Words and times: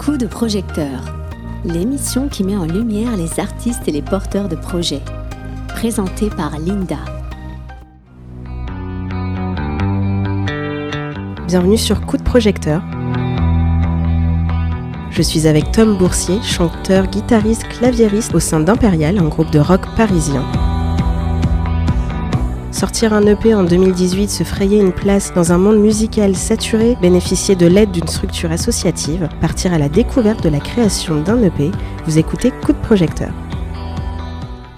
Coup 0.00 0.16
de 0.16 0.26
projecteur, 0.26 1.14
l'émission 1.62 2.28
qui 2.28 2.42
met 2.42 2.56
en 2.56 2.64
lumière 2.64 3.18
les 3.18 3.38
artistes 3.38 3.86
et 3.86 3.90
les 3.90 4.00
porteurs 4.00 4.48
de 4.48 4.56
projets. 4.56 5.02
Présentée 5.68 6.30
par 6.30 6.58
Linda. 6.58 6.96
Bienvenue 11.46 11.76
sur 11.76 12.00
Coup 12.06 12.16
de 12.16 12.22
projecteur. 12.22 12.82
Je 15.10 15.20
suis 15.20 15.46
avec 15.46 15.70
Tom 15.70 15.98
Boursier, 15.98 16.40
chanteur, 16.40 17.06
guitariste, 17.06 17.68
claviériste 17.68 18.34
au 18.34 18.40
sein 18.40 18.60
d'Impérial, 18.60 19.18
un 19.18 19.28
groupe 19.28 19.50
de 19.50 19.58
rock 19.58 19.82
parisien. 19.98 20.46
Sortir 22.80 23.12
un 23.12 23.26
EP 23.26 23.54
en 23.54 23.62
2018, 23.62 24.30
se 24.30 24.42
frayer 24.42 24.80
une 24.80 24.92
place 24.92 25.34
dans 25.34 25.52
un 25.52 25.58
monde 25.58 25.78
musical 25.78 26.34
saturé, 26.34 26.96
bénéficier 27.02 27.54
de 27.54 27.66
l'aide 27.66 27.90
d'une 27.90 28.06
structure 28.08 28.50
associative, 28.52 29.28
partir 29.42 29.74
à 29.74 29.78
la 29.78 29.90
découverte 29.90 30.42
de 30.42 30.48
la 30.48 30.60
création 30.60 31.20
d'un 31.20 31.42
EP, 31.42 31.70
vous 32.06 32.18
écoutez 32.18 32.50
Coup 32.50 32.72
de 32.72 32.78
projecteur. 32.78 33.28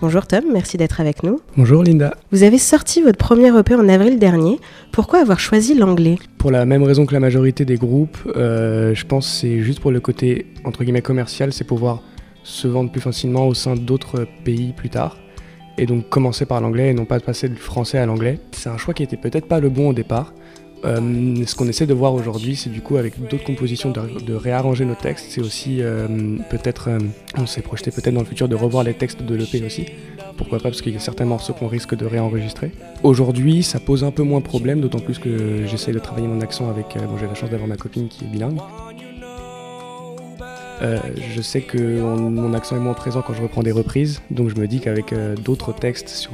Bonjour 0.01 0.27
Tom, 0.27 0.42
merci 0.52 0.77
d'être 0.77 1.01
avec 1.01 1.23
nous. 1.23 1.38
Bonjour 1.56 1.84
Linda. 1.84 2.16
Vous 2.33 2.42
avez 2.42 2.59
sorti 2.59 3.02
votre 3.02 3.19
premier 3.19 3.56
EP 3.56 3.73
en 3.77 3.88
avril 3.88 4.19
dernier. 4.19 4.59
Pourquoi 4.91 5.20
avoir 5.20 5.39
choisi 5.39 5.77
l'anglais? 5.77 6.19
Pour 6.39 6.50
la 6.50 6.66
même 6.66 6.83
raison 6.83 7.06
que 7.06 7.14
la 7.14 7.20
majorité 7.20 7.64
des 7.64 7.77
groupes, 7.77 8.19
euh, 8.34 8.97
je 8.97 9.06
pense 9.06 9.28
que 9.28 9.33
c'est 9.33 9.61
juste 9.61 9.78
pour 9.78 9.92
le 9.92 10.00
côté 10.00 10.47
entre 10.64 10.83
guillemets 10.83 11.03
commercial, 11.03 11.53
c'est 11.53 11.62
pouvoir 11.62 12.03
se 12.42 12.66
vendre 12.66 12.91
plus 12.91 13.00
facilement 13.00 13.47
au 13.47 13.55
sein 13.55 13.77
d'autres 13.77 14.27
pays 14.42 14.73
plus 14.77 14.91
tard 14.91 15.22
et 15.79 15.87
donc 15.87 16.09
commencer 16.09 16.47
par 16.47 16.61
l'anglais 16.61 16.91
et 16.91 16.95
non 16.95 17.05
pas 17.05 17.21
passer 17.21 17.49
du 17.49 17.57
français 17.57 17.99
à 17.99 18.07
l'anglais. 18.07 18.39
C'est 18.53 18.69
un 18.69 18.79
choix 18.79 18.95
qui 18.95 19.03
était 19.03 19.17
peut-être 19.17 19.47
pas 19.47 19.61
le 19.61 19.69
bon 19.69 19.91
au 19.91 19.93
départ. 19.93 20.33
Euh, 20.85 21.45
ce 21.47 21.55
qu'on 21.55 21.69
essaie 21.69 21.87
de 21.87 21.95
voir 21.95 22.12
aujourd'hui, 22.12 22.57
c'est 22.57 22.71
du 22.71 22.81
coup 22.81 22.97
avec 22.97 23.21
d'autres 23.29 23.45
compositions 23.45 23.91
de, 23.91 24.35
réarranger 24.35 24.85
nos 24.85 24.95
textes. 24.95 25.27
C'est 25.31 25.41
aussi 25.41 25.79
euh, 25.81 26.09
peut-être, 26.51 26.89
euh, 26.89 26.98
on 27.39 27.47
s'est 27.47 27.62
projeté 27.62 27.91
peut-être 27.91 28.14
dans 28.14 28.20
le 28.20 28.27
futur 28.27 28.48
de 28.48 28.56
revoir 28.56 28.83
les 28.83 28.95
textes 28.95 29.23
de 29.23 29.34
l'EP 29.34 29.64
aussi. 29.64 29.87
Pourquoi 30.37 30.59
pas 30.59 30.70
Parce 30.70 30.83
qu'il 30.83 30.92
y 30.92 30.97
a 30.97 31.01
certains 31.01 31.25
morceaux 31.25 31.53
qu'on 31.53 31.69
risque 31.69 31.95
de 31.95 32.05
réenregistrer. 32.05 32.73
Aujourd'hui, 33.03 33.62
ça 33.62 33.79
pose 33.79 34.03
un 34.03 34.11
peu 34.11 34.23
moins 34.23 34.41
problème, 34.41 34.81
d'autant 34.81 34.98
plus 34.98 35.19
que 35.19 35.67
j'essaie 35.67 35.92
de 35.92 35.98
travailler 36.01 36.27
mon 36.27 36.41
accent 36.41 36.69
avec. 36.69 36.97
bon, 36.97 37.17
j'ai 37.19 37.27
la 37.27 37.34
chance 37.34 37.51
d'avoir 37.51 37.69
ma 37.69 37.77
copine 37.77 38.09
qui 38.09 38.25
est 38.25 38.29
bilingue. 38.29 38.59
Euh, 40.81 40.98
je 41.34 41.42
sais 41.42 41.61
que 41.61 41.78
mon 41.78 42.55
accent 42.55 42.77
est 42.77 42.81
moins 42.81 42.95
présent 42.95 43.23
quand 43.23 43.34
je 43.34 43.42
reprends 43.42 43.62
des 43.62 43.73
reprises, 43.73 44.20
donc 44.31 44.48
je 44.48 44.56
me 44.56 44.67
dis 44.67 44.81
qu'avec 44.81 45.12
euh, 45.12 45.37
d'autres 45.37 45.73
textes 45.73 46.09
sur, 46.09 46.33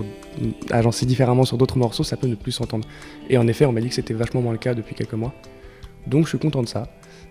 agencés 0.70 1.06
différemment 1.06 1.44
sur 1.44 1.58
d'autres 1.58 1.78
morceaux, 1.78 2.04
ça 2.04 2.16
peut 2.16 2.28
ne 2.28 2.34
plus 2.34 2.52
s'entendre. 2.52 2.86
Et 3.28 3.36
en 3.36 3.46
effet, 3.46 3.66
on 3.66 3.72
m'a 3.72 3.80
dit 3.80 3.88
que 3.88 3.94
c'était 3.94 4.14
vachement 4.14 4.40
moins 4.40 4.52
le 4.52 4.58
cas 4.58 4.74
depuis 4.74 4.94
quelques 4.94 5.14
mois. 5.14 5.34
Donc 6.06 6.24
je 6.24 6.30
suis 6.30 6.38
content 6.38 6.62
de 6.62 6.68
ça. 6.68 6.88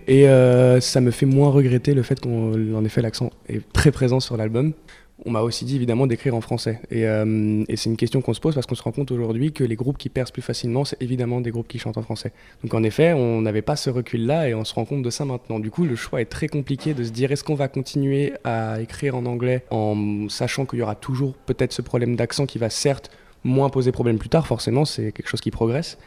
Et 0.07 0.27
euh, 0.29 0.79
ça 0.79 1.01
me 1.01 1.11
fait 1.11 1.25
moins 1.25 1.49
regretter 1.49 1.93
le 1.93 2.03
fait 2.03 2.19
qu'en 2.19 2.83
effet 2.85 3.01
l'accent 3.01 3.31
est 3.49 3.61
très 3.73 3.91
présent 3.91 4.19
sur 4.19 4.37
l'album 4.37 4.73
on 5.25 5.31
m'a 5.31 5.41
aussi 5.41 5.65
dit 5.65 5.75
évidemment 5.75 6.05
d'écrire 6.05 6.35
en 6.35 6.41
français. 6.41 6.79
Euh, 6.91 7.63
et, 7.67 7.75
c'est 7.75 7.89
une 7.89 7.97
question 7.97 8.21
qu'on 8.21 8.33
se 8.33 8.39
pose 8.39 8.53
parce 8.53 8.67
qu'on 8.67 8.75
se 8.75 8.83
rend 8.83 8.91
compte 8.91 9.11
aujourd'hui 9.11 9.51
que 9.51 9.63
les 9.63 9.75
groupes 9.75 9.97
qui 9.97 10.09
percent 10.09 10.31
plus 10.31 10.41
facilement, 10.41 10.85
c'est 10.85 11.01
évidemment 11.01 11.41
des 11.41 11.51
groupes 11.51 11.67
qui 11.67 11.79
chantent 11.79 11.97
en 11.97 12.03
français. 12.03 12.31
Donc 12.63 12.73
en 12.73 12.83
effet, 12.83 13.13
on 13.13 13.41
n'avait 13.41 13.61
pas 13.61 13.75
ce 13.75 13.89
recul-là 13.89 14.49
et 14.49 14.53
on 14.53 14.63
se 14.63 14.73
rend 14.73 14.85
compte 14.85 15.01
de 15.01 15.09
ça 15.09 15.25
maintenant. 15.25 15.59
Du 15.59 15.71
coup, 15.71 15.85
le 15.85 15.95
choix 15.95 16.21
est 16.21 16.25
très 16.25 16.47
compliqué 16.47 16.93
de 16.93 17.03
se 17.03 17.09
dire 17.09 17.31
est-ce 17.31 17.43
qu'on 17.43 17.55
va 17.55 17.67
continuer 17.67 18.33
à 18.43 18.79
écrire 18.79 19.15
en 19.15 19.25
anglais 19.25 19.63
en 19.71 20.29
sachant 20.29 20.65
qu'il 20.65 20.79
y 20.79 20.81
aura 20.81 20.95
toujours 20.95 21.33
peut-être 21.33 21.73
ce 21.73 21.81
problème 21.81 22.15
d'accent 22.15 22.45
qui 22.45 22.59
va 22.59 22.69
certes 22.69 23.09
moins 23.43 23.69
poser 23.69 23.91
problème 23.91 24.17
plus 24.17 24.29
tard, 24.29 24.45
forcément, 24.45 24.85
c'est 24.85 25.11
quelque 25.11 25.29
chose 25.29 25.41
qui 25.41 25.51
progresse. 25.51 25.97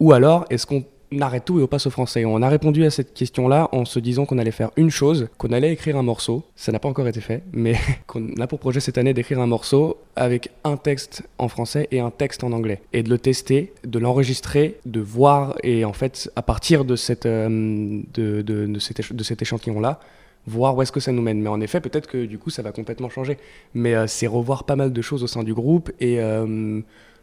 Ou 0.00 0.12
alors, 0.12 0.46
est-ce 0.50 0.66
qu'on 0.66 0.78
on 0.78 0.84
arrête 1.20 1.44
tout 1.44 1.60
et 1.60 1.62
on 1.62 1.66
passe 1.66 1.86
au 1.86 1.90
français. 1.90 2.24
On 2.24 2.40
a 2.42 2.48
répondu 2.48 2.84
à 2.84 2.90
cette 2.90 3.12
question-là 3.12 3.68
en 3.72 3.84
se 3.84 3.98
disant 3.98 4.24
qu'on 4.24 4.38
allait 4.38 4.50
faire 4.52 4.70
une 4.76 4.90
chose, 4.90 5.28
qu'on 5.38 5.52
allait 5.52 5.72
écrire 5.72 5.96
un 5.96 6.02
morceau. 6.02 6.44
Ça 6.56 6.72
n'a 6.72 6.78
pas 6.78 6.88
encore 6.88 7.08
été 7.08 7.20
fait, 7.20 7.42
mais 7.52 7.74
qu'on 8.06 8.28
a 8.40 8.46
pour 8.46 8.58
projet 8.58 8.80
cette 8.80 8.98
année 8.98 9.12
d'écrire 9.12 9.40
un 9.40 9.46
morceau 9.46 9.98
avec 10.16 10.50
un 10.64 10.76
texte 10.76 11.24
en 11.38 11.48
français 11.48 11.88
et 11.90 12.00
un 12.00 12.10
texte 12.10 12.44
en 12.44 12.52
anglais. 12.52 12.80
Et 12.92 13.02
de 13.02 13.10
le 13.10 13.18
tester, 13.18 13.72
de 13.84 13.98
l'enregistrer, 13.98 14.78
de 14.86 15.00
voir, 15.00 15.56
et 15.62 15.84
en 15.84 15.92
fait, 15.92 16.30
à 16.36 16.42
partir 16.42 16.84
de, 16.84 16.96
cette, 16.96 17.26
euh, 17.26 18.00
de, 18.14 18.42
de, 18.42 18.78
cet, 18.78 19.42
échantillon-là, 19.42 20.00
voir 20.46 20.76
où 20.76 20.82
est-ce 20.82 20.92
que 20.92 21.00
ça 21.00 21.12
nous 21.12 21.22
mène. 21.22 21.40
Mais 21.40 21.48
en 21.48 21.60
effet, 21.60 21.80
peut-être 21.80 22.06
que 22.06 22.24
du 22.24 22.38
coup, 22.38 22.50
ça 22.50 22.62
va 22.62 22.72
complètement 22.72 23.08
changer. 23.08 23.38
Mais 23.74 23.94
euh, 23.94 24.06
c'est 24.06 24.26
revoir 24.26 24.64
pas 24.64 24.76
mal 24.76 24.92
de 24.92 25.02
choses 25.02 25.22
au 25.22 25.26
sein 25.26 25.42
du 25.42 25.54
groupe. 25.54 25.90
Et 26.00 26.20
euh, 26.20 26.80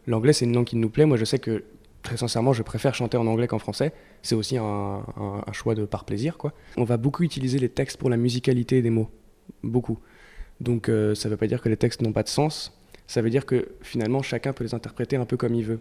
l'anglais, 0.07 0.33
c'est 0.33 0.45
une 0.45 0.53
langue 0.53 0.65
qui 0.65 0.77
nous 0.77 0.89
plaît. 0.89 1.05
Moi, 1.05 1.17
je 1.17 1.25
sais 1.25 1.39
que 1.39 1.63
très 2.03 2.17
sincèrement, 2.17 2.53
je 2.53 2.63
préfère 2.63 2.95
chanter 2.95 3.17
en 3.17 3.27
anglais 3.27 3.47
qu'en 3.47 3.59
français. 3.59 3.93
C'est 4.21 4.35
aussi 4.35 4.57
un, 4.57 5.03
choix 5.51 5.75
de 5.75 5.85
par 5.85 6.05
plaisir. 6.05 6.37
On 6.77 6.83
va 6.83 6.97
beaucoup 6.97 7.23
utiliser 7.23 7.59
les 7.59 7.69
textes 7.69 7.97
pour 7.97 8.09
la 8.09 8.17
musicalité 8.17 8.81
des 8.81 8.89
mots, 8.89 9.09
beaucoup. 9.63 9.99
Donc 10.59 10.89
euh, 10.89 11.15
ça 11.15 11.29
ne 11.29 11.33
veut 11.33 11.37
pas 11.37 11.47
dire 11.47 11.61
que 11.61 11.69
les 11.69 11.77
textes 11.77 12.01
n'ont 12.01 12.11
pas 12.11 12.23
de 12.23 12.29
sens. 12.29 12.77
Ça 13.07 13.21
veut 13.21 13.29
dire 13.29 13.45
que 13.45 13.69
finalement 13.81 14.21
chacun 14.21 14.53
peut 14.53 14.63
les 14.63 14.73
interpréter 14.73 15.15
un 15.15 15.25
peu 15.25 15.37
comme 15.37 15.55
il 15.55 15.63
veut. 15.63 15.79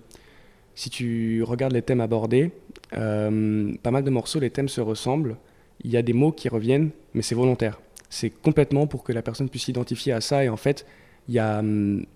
Si 0.74 0.90
tu 0.90 1.42
regardes 1.42 1.72
les 1.72 1.82
thèmes 1.82 2.00
abordés, 2.00 2.52
euh, 2.96 3.74
pas 3.82 3.90
mal 3.90 4.04
de 4.04 4.10
morceaux, 4.10 4.38
les 4.38 4.50
thèmes 4.50 4.68
se 4.68 4.80
ressemblent. 4.80 5.36
Il 5.82 5.90
y 5.90 5.96
a 5.96 6.02
des 6.02 6.12
mots 6.12 6.32
qui 6.32 6.48
reviennent, 6.48 6.90
mais 7.14 7.22
c'est 7.22 7.34
volontaire. 7.34 7.80
C'est 8.10 8.30
complètement 8.30 8.86
pour 8.86 9.02
que 9.02 9.12
la 9.12 9.22
personne 9.22 9.48
puisse 9.48 9.64
s'identifier 9.64 10.12
à 10.12 10.20
ça. 10.20 10.44
Et 10.44 10.48
en 10.48 10.56
fait, 10.56 10.86
il 11.28 11.34
y 11.34 11.38
a 11.38 11.58
hum, 11.58 12.06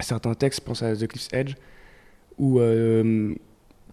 certains 0.00 0.34
textes, 0.34 0.60
pense 0.62 0.82
à 0.82 0.94
The 0.94 1.06
Cliff's 1.06 1.28
Edge, 1.32 1.54
où 2.38 2.60
euh, 2.60 3.34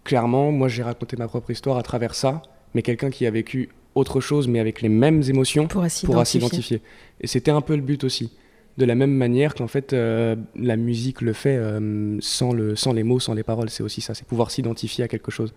clairement, 0.03 0.51
moi 0.51 0.67
j'ai 0.67 0.83
raconté 0.83 1.17
ma 1.17 1.27
propre 1.27 1.51
histoire 1.51 1.77
à 1.77 1.83
travers 1.83 2.15
ça, 2.15 2.41
mais 2.73 2.81
quelqu'un 2.81 3.09
qui 3.09 3.25
a 3.25 3.31
vécu 3.31 3.69
autre 3.95 4.19
chose, 4.19 4.47
mais 4.47 4.59
avec 4.59 4.81
les 4.81 4.89
mêmes 4.89 5.21
émotions, 5.27 5.67
pourra 5.67 5.89
s'identifier. 5.89 6.81
Et 7.21 7.27
c'était 7.27 7.51
un 7.51 7.61
peu 7.61 7.75
le 7.75 7.81
but 7.81 8.03
aussi. 8.03 8.31
De 8.77 8.85
la 8.85 8.95
même 8.95 9.13
manière 9.13 9.53
qu'en 9.53 9.67
fait, 9.67 9.93
euh, 9.93 10.35
la 10.55 10.77
musique 10.77 11.21
le 11.21 11.33
fait 11.33 11.57
euh, 11.57 12.17
sans, 12.21 12.53
le, 12.53 12.75
sans 12.75 12.91
les 12.91 13.03
mots, 13.03 13.19
sans 13.19 13.35
les 13.35 13.43
paroles, 13.43 13.69
c'est 13.69 13.83
aussi 13.83 14.01
ça, 14.01 14.15
c'est 14.15 14.25
pouvoir 14.25 14.49
s'identifier 14.49 15.03
à 15.03 15.07
quelque 15.07 15.29
chose. 15.29 15.53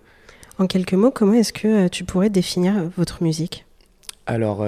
En 0.58 0.66
quelques 0.66 0.92
mots, 0.92 1.10
comment 1.10 1.32
est-ce 1.32 1.54
que 1.54 1.88
tu 1.88 2.04
pourrais 2.04 2.28
définir 2.28 2.74
votre 2.96 3.22
musique? 3.22 3.64
Alors, 4.26 4.62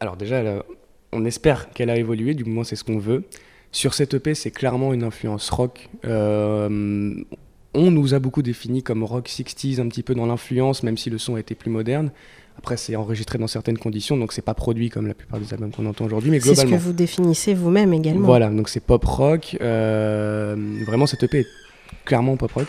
alors 0.00 0.16
déjà, 0.16 0.62
on 1.12 1.24
espère 1.24 1.70
qu'elle 1.70 1.90
a 1.90 1.96
évolué, 1.96 2.34
du 2.34 2.44
moins 2.44 2.64
c'est 2.64 2.76
ce 2.76 2.84
qu'on 2.84 2.98
veut. 2.98 3.24
Sur 3.74 3.92
cette 3.92 4.14
EP, 4.14 4.36
c'est 4.36 4.52
clairement 4.52 4.92
une 4.92 5.02
influence 5.02 5.50
rock. 5.50 5.88
Euh, 6.04 7.12
on 7.74 7.90
nous 7.90 8.14
a 8.14 8.20
beaucoup 8.20 8.40
défini 8.40 8.84
comme 8.84 9.02
rock 9.02 9.28
60s, 9.28 9.80
un 9.80 9.88
petit 9.88 10.04
peu 10.04 10.14
dans 10.14 10.26
l'influence, 10.26 10.84
même 10.84 10.96
si 10.96 11.10
le 11.10 11.18
son 11.18 11.36
était 11.36 11.56
plus 11.56 11.72
moderne. 11.72 12.12
Après, 12.56 12.76
c'est 12.76 12.94
enregistré 12.94 13.36
dans 13.36 13.48
certaines 13.48 13.76
conditions, 13.76 14.16
donc 14.16 14.32
c'est 14.32 14.42
pas 14.42 14.54
produit 14.54 14.90
comme 14.90 15.08
la 15.08 15.14
plupart 15.14 15.40
des 15.40 15.52
albums 15.52 15.72
qu'on 15.72 15.86
entend 15.86 16.04
aujourd'hui, 16.04 16.30
mais 16.30 16.38
globalement. 16.38 16.62
C'est 16.62 16.68
ce 16.68 16.72
que 16.72 16.86
vous 16.86 16.92
définissez 16.92 17.52
vous-même 17.52 17.92
également. 17.92 18.24
Voilà, 18.24 18.48
donc 18.48 18.68
c'est 18.68 18.78
pop 18.78 19.04
rock. 19.04 19.56
Euh, 19.60 20.54
vraiment, 20.86 21.06
cette 21.08 21.24
EP 21.24 21.40
est 21.40 21.46
clairement 22.04 22.36
pop 22.36 22.52
rock. 22.52 22.68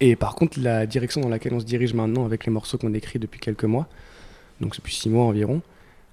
Et 0.00 0.16
par 0.16 0.34
contre, 0.34 0.60
la 0.60 0.84
direction 0.84 1.22
dans 1.22 1.30
laquelle 1.30 1.54
on 1.54 1.60
se 1.60 1.64
dirige 1.64 1.94
maintenant 1.94 2.26
avec 2.26 2.44
les 2.44 2.52
morceaux 2.52 2.76
qu'on 2.76 2.92
écrit 2.92 3.18
depuis 3.18 3.40
quelques 3.40 3.64
mois, 3.64 3.88
donc 4.60 4.76
depuis 4.76 4.94
six 4.94 5.08
mois 5.08 5.24
environ, 5.24 5.62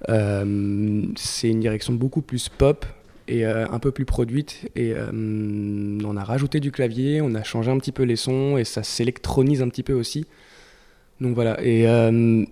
euh, 0.08 1.04
c'est 1.18 1.50
une 1.50 1.60
direction 1.60 1.92
beaucoup 1.92 2.22
plus 2.22 2.48
pop, 2.48 2.86
et 3.28 3.46
euh, 3.46 3.68
un 3.70 3.80
peu 3.80 3.92
plus 3.92 4.06
produite. 4.06 4.70
Et 4.76 4.94
euh, 4.96 5.10
on 5.12 6.18
a 6.18 6.24
rajouté 6.24 6.60
du 6.60 6.72
clavier, 6.72 7.22
on 7.22 7.34
a 7.36 7.44
changé 7.44 7.72
un 7.72 7.78
petit 7.78 7.92
peu 7.92 8.04
les 8.04 8.16
sons 8.16 8.58
et 8.58 8.64
ça 8.64 8.84
s'électronise 8.84 9.62
un 9.62 9.70
petit 9.70 9.84
peu 9.84 9.94
aussi. 9.94 10.26
Donc 11.22 11.36
voilà. 11.36 11.62
Et 11.64 11.88
euh, 11.88 12.44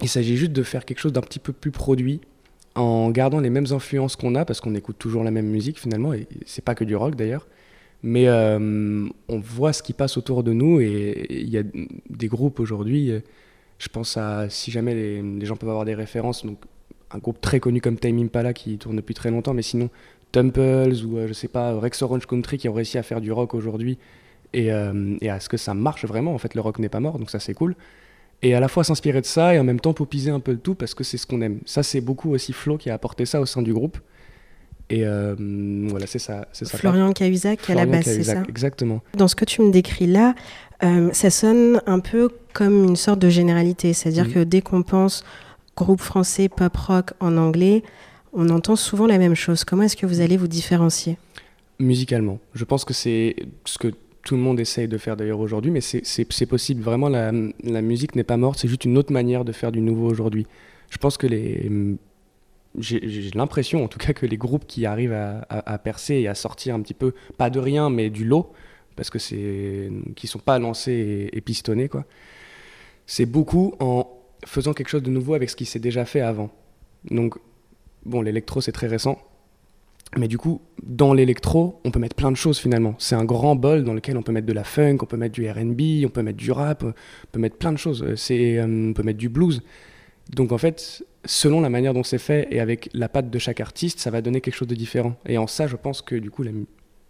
il 0.00 0.08
s'agit 0.08 0.36
juste 0.36 0.52
de 0.52 0.62
faire 0.62 0.84
quelque 0.84 1.00
chose 1.00 1.12
d'un 1.12 1.20
petit 1.20 1.38
peu 1.38 1.52
plus 1.52 1.70
produit 1.70 2.20
en 2.74 3.10
gardant 3.10 3.40
les 3.40 3.50
mêmes 3.50 3.66
influences 3.70 4.16
qu'on 4.16 4.34
a 4.34 4.44
parce 4.44 4.60
qu'on 4.60 4.74
écoute 4.74 4.96
toujours 4.98 5.24
la 5.24 5.30
même 5.30 5.46
musique 5.46 5.78
finalement 5.78 6.14
et 6.14 6.26
c'est 6.46 6.64
pas 6.64 6.74
que 6.74 6.84
du 6.84 6.96
rock 6.96 7.16
d'ailleurs. 7.16 7.46
Mais 8.04 8.28
on 8.28 9.38
voit 9.38 9.72
ce 9.72 9.80
qui 9.80 9.92
passe 9.92 10.16
autour 10.16 10.42
de 10.42 10.52
nous 10.52 10.80
et 10.80 11.26
il 11.30 11.48
y 11.48 11.58
a 11.58 11.62
des 12.10 12.26
groupes 12.26 12.58
aujourd'hui. 12.58 13.12
Je 13.78 13.88
pense 13.88 14.16
à 14.16 14.48
si 14.48 14.72
jamais 14.72 14.94
les, 14.94 15.22
les 15.22 15.46
gens 15.46 15.54
peuvent 15.54 15.68
avoir 15.68 15.84
des 15.84 15.94
références, 15.94 16.44
donc 16.44 16.58
un 17.10 17.18
groupe 17.18 17.40
très 17.40 17.60
connu 17.60 17.80
comme 17.80 17.98
Time 17.98 18.18
Impala 18.18 18.52
qui 18.52 18.78
tourne 18.78 18.96
depuis 18.96 19.14
très 19.14 19.30
longtemps, 19.30 19.54
mais 19.54 19.62
sinon 19.62 19.90
Temples 20.32 20.94
ou 21.06 21.18
euh, 21.18 21.28
je 21.28 21.32
sais 21.32 21.48
pas 21.48 21.78
Rex 21.78 22.02
Orange 22.02 22.26
Country 22.26 22.58
qui 22.58 22.68
ont 22.68 22.72
réussi 22.72 22.98
à 22.98 23.02
faire 23.02 23.20
du 23.20 23.30
rock 23.30 23.54
aujourd'hui 23.54 23.98
et, 24.52 24.72
euh, 24.72 25.16
et, 25.20 25.30
à 25.30 25.40
ce 25.40 25.48
que 25.48 25.56
ça 25.56 25.74
marche 25.74 26.04
vraiment. 26.04 26.34
En 26.34 26.38
fait, 26.38 26.54
le 26.54 26.60
rock 26.60 26.78
n'est 26.78 26.88
pas 26.88 27.00
mort, 27.00 27.18
donc 27.18 27.30
ça 27.30 27.38
c'est 27.38 27.54
cool. 27.54 27.76
Et 28.42 28.54
à 28.54 28.60
la 28.60 28.68
fois 28.68 28.82
s'inspirer 28.82 29.20
de 29.20 29.26
ça 29.26 29.54
et 29.54 29.58
en 29.58 29.64
même 29.64 29.78
temps 29.78 29.92
popiser 29.92 30.30
un 30.30 30.40
peu 30.40 30.52
le 30.52 30.58
tout 30.58 30.74
parce 30.74 30.94
que 30.94 31.04
c'est 31.04 31.16
ce 31.16 31.26
qu'on 31.26 31.42
aime. 31.42 31.60
Ça, 31.64 31.82
c'est 31.82 32.00
beaucoup 32.00 32.32
aussi 32.32 32.52
Flo 32.52 32.76
qui 32.76 32.90
a 32.90 32.94
apporté 32.94 33.24
ça 33.24 33.40
au 33.40 33.46
sein 33.46 33.62
du 33.62 33.72
groupe. 33.72 33.98
Et 34.90 35.06
euh, 35.06 35.34
voilà, 35.88 36.06
c'est 36.06 36.18
ça, 36.18 36.48
ça. 36.52 36.66
Florian 36.76 37.12
Cahuzac 37.12 37.70
à 37.70 37.74
la 37.74 37.86
base, 37.86 38.04
c'est 38.04 38.24
ça 38.24 38.42
Exactement. 38.48 39.00
Dans 39.14 39.28
ce 39.28 39.36
que 39.36 39.44
tu 39.44 39.62
me 39.62 39.70
décris 39.70 40.06
là, 40.06 40.34
ça 41.12 41.30
sonne 41.30 41.80
un 41.86 42.00
peu 42.00 42.30
comme 42.52 42.84
une 42.88 42.96
sorte 42.96 43.20
de 43.20 43.30
généralité. 43.30 43.92
C'est-à-dire 43.92 44.26
mm. 44.26 44.32
que 44.32 44.38
dès 44.40 44.60
qu'on 44.60 44.82
pense 44.82 45.24
groupe 45.76 46.00
français 46.00 46.48
pop 46.48 46.76
rock 46.76 47.12
en 47.20 47.36
anglais, 47.36 47.82
on 48.32 48.48
entend 48.48 48.76
souvent 48.76 49.06
la 49.06 49.18
même 49.18 49.34
chose. 49.34 49.64
Comment 49.64 49.84
est-ce 49.84 49.96
que 49.96 50.06
vous 50.06 50.20
allez 50.20 50.36
vous 50.36 50.48
différencier 50.48 51.18
Musicalement. 51.78 52.38
Je 52.54 52.64
pense 52.64 52.84
que 52.84 52.94
c'est 52.94 53.36
ce 53.64 53.78
que 53.78 53.92
tout 54.22 54.36
le 54.36 54.40
monde 54.40 54.60
essaye 54.60 54.88
de 54.88 54.98
faire 54.98 55.16
d'ailleurs 55.16 55.40
aujourd'hui, 55.40 55.70
mais 55.70 55.80
c'est 55.80 56.46
possible. 56.46 56.82
Vraiment, 56.82 57.08
la, 57.08 57.32
musique 57.82 58.14
n'est 58.14 58.24
pas 58.24 58.36
morte, 58.36 58.58
c'est 58.58 58.68
juste 58.68 58.84
une 58.84 58.96
autre 58.96 59.12
manière 59.12 59.44
de 59.44 59.52
faire 59.52 59.72
du 59.72 59.80
nouveau 59.80 60.08
aujourd'hui. 60.08 60.46
Je 60.90 60.98
pense 60.98 61.16
que 61.16 61.26
les. 61.26 61.70
J'ai 62.78 63.30
l'impression, 63.34 63.84
en 63.84 63.88
tout 63.88 63.98
cas, 63.98 64.14
que 64.14 64.24
les 64.24 64.38
groupes 64.38 64.66
qui 64.66 64.86
arrivent 64.86 65.12
à, 65.12 65.78
percer 65.78 66.14
et 66.14 66.28
à 66.28 66.34
sortir 66.34 66.74
un 66.74 66.80
petit 66.80 66.94
peu, 66.94 67.12
pas 67.36 67.50
de 67.50 67.58
rien, 67.58 67.90
mais 67.90 68.08
du 68.08 68.24
lot, 68.24 68.52
parce 68.96 69.10
que 69.10 69.18
c'est. 69.18 69.90
qui 70.16 70.26
sont 70.26 70.38
pas 70.38 70.58
lancés 70.58 71.28
et, 71.32 71.40
pistonnés, 71.40 71.88
quoi. 71.88 72.04
C'est 73.06 73.26
beaucoup 73.26 73.74
en 73.80 74.08
faisant 74.44 74.72
quelque 74.72 74.88
chose 74.88 75.02
de 75.02 75.10
nouveau 75.10 75.34
avec 75.34 75.50
ce 75.50 75.56
qui 75.56 75.64
s'est 75.64 75.78
déjà 75.78 76.04
fait 76.04 76.20
avant. 76.20 76.50
Donc, 77.10 77.36
bon, 78.04 78.22
l'électro, 78.22 78.60
c'est 78.60 78.72
très 78.72 78.86
récent, 78.86 79.18
mais 80.16 80.28
du 80.28 80.36
coup, 80.36 80.60
dans 80.82 81.14
l'électro, 81.14 81.80
on 81.84 81.90
peut 81.90 81.98
mettre 81.98 82.16
plein 82.16 82.30
de 82.30 82.36
choses 82.36 82.58
finalement. 82.58 82.94
C'est 82.98 83.14
un 83.14 83.24
grand 83.24 83.56
bol 83.56 83.82
dans 83.82 83.94
lequel 83.94 84.18
on 84.18 84.22
peut 84.22 84.32
mettre 84.32 84.46
de 84.46 84.52
la 84.52 84.64
funk, 84.64 84.98
on 85.00 85.06
peut 85.06 85.16
mettre 85.16 85.34
du 85.34 85.48
RB, 85.48 86.04
on 86.04 86.10
peut 86.10 86.22
mettre 86.22 86.36
du 86.36 86.52
rap, 86.52 86.84
on 86.84 86.92
peut 87.32 87.40
mettre 87.40 87.56
plein 87.56 87.72
de 87.72 87.78
choses. 87.78 88.14
C'est, 88.16 88.58
euh, 88.58 88.66
on 88.90 88.92
peut 88.92 89.02
mettre 89.02 89.18
du 89.18 89.30
blues. 89.30 89.62
Donc 90.30 90.52
en 90.52 90.58
fait, 90.58 91.02
selon 91.24 91.62
la 91.62 91.70
manière 91.70 91.94
dont 91.94 92.02
c'est 92.02 92.18
fait 92.18 92.46
et 92.50 92.60
avec 92.60 92.90
la 92.92 93.08
patte 93.08 93.30
de 93.30 93.38
chaque 93.38 93.60
artiste, 93.60 94.00
ça 94.00 94.10
va 94.10 94.20
donner 94.20 94.42
quelque 94.42 94.54
chose 94.54 94.68
de 94.68 94.74
différent. 94.74 95.16
Et 95.26 95.38
en 95.38 95.46
ça, 95.46 95.66
je 95.66 95.76
pense 95.76 96.02
que 96.02 96.14
du 96.14 96.30
coup, 96.30 96.44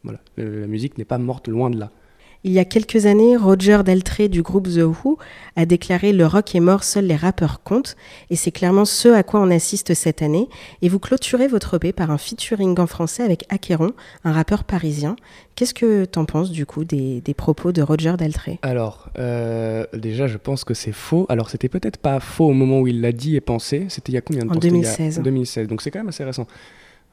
voilà, 0.05 0.21
la 0.37 0.67
musique 0.67 0.97
n'est 0.97 1.05
pas 1.05 1.19
morte 1.19 1.49
loin 1.49 1.71
de 1.71 1.79
là. 1.79 1.91
Il 2.45 2.51
y 2.51 2.59
a 2.59 2.65
quelques 2.65 3.07
années, 3.07 3.37
Roger 3.37 3.83
Daltrey 3.85 4.29
du 4.29 4.43
groupe 4.43 4.67
The 4.69 4.83
Who 4.83 5.17
a 5.55 5.65
déclaré 5.65 6.13
Le 6.13 6.27
rock 6.27 6.57
est 6.57 6.61
mort, 6.61 6.83
seuls 6.83 7.07
les 7.07 7.15
rappeurs 7.15 7.63
comptent. 7.63 7.97
Et 8.31 8.37
c'est 8.37 8.51
clairement 8.51 8.85
ce 8.85 9.09
à 9.09 9.23
quoi 9.23 9.41
on 9.41 9.51
assiste 9.51 9.95
cette 9.95 10.23
année. 10.23 10.49
Et 10.83 10.89
vous 10.89 10.99
clôturez 10.99 11.47
votre 11.47 11.75
EP 11.75 11.93
par 11.93 12.11
un 12.11 12.19
featuring 12.19 12.81
en 12.81 12.89
français 12.89 13.23
avec 13.23 13.45
Acheron, 13.49 13.93
un 14.25 14.33
rappeur 14.33 14.65
parisien. 14.65 15.15
Qu'est-ce 15.55 15.73
que 15.73 16.05
tu 16.05 16.19
en 16.19 16.25
penses 16.25 16.51
du 16.51 16.67
coup 16.67 16.83
des, 16.83 17.23
propos 17.37 17.71
de 17.71 17.81
Roger 17.81 18.15
Daltrey 18.19 18.59
Alors, 18.63 19.09
euh, 19.21 19.87
déjà, 19.93 20.27
je 20.27 20.37
pense 20.37 20.65
que 20.65 20.75
c'est 20.75 20.91
faux. 20.91 21.27
Alors, 21.29 21.49
c'était 21.49 21.69
peut-être 21.69 21.99
pas 21.99 22.19
faux 22.19 22.47
au 22.47 22.55
moment 22.55 22.81
où 22.81 22.89
il 22.89 23.01
l'a 23.01 23.13
dit 23.13 23.37
et 23.37 23.41
pensé. 23.41 23.87
C'était 23.89 24.11
il 24.11 24.17
y 24.17 24.19
a 24.19 24.21
combien 24.21 24.43
de 24.43 24.49
temps? 24.49 24.57
En 24.57 24.59
2016. 24.59 25.21
En 25.21 25.23
2016, 25.23 25.69
donc 25.69 25.81
c'est 25.81 25.93
quand 25.93 26.01
même 26.01 26.09
assez 26.09 26.25
récent. 26.25 26.49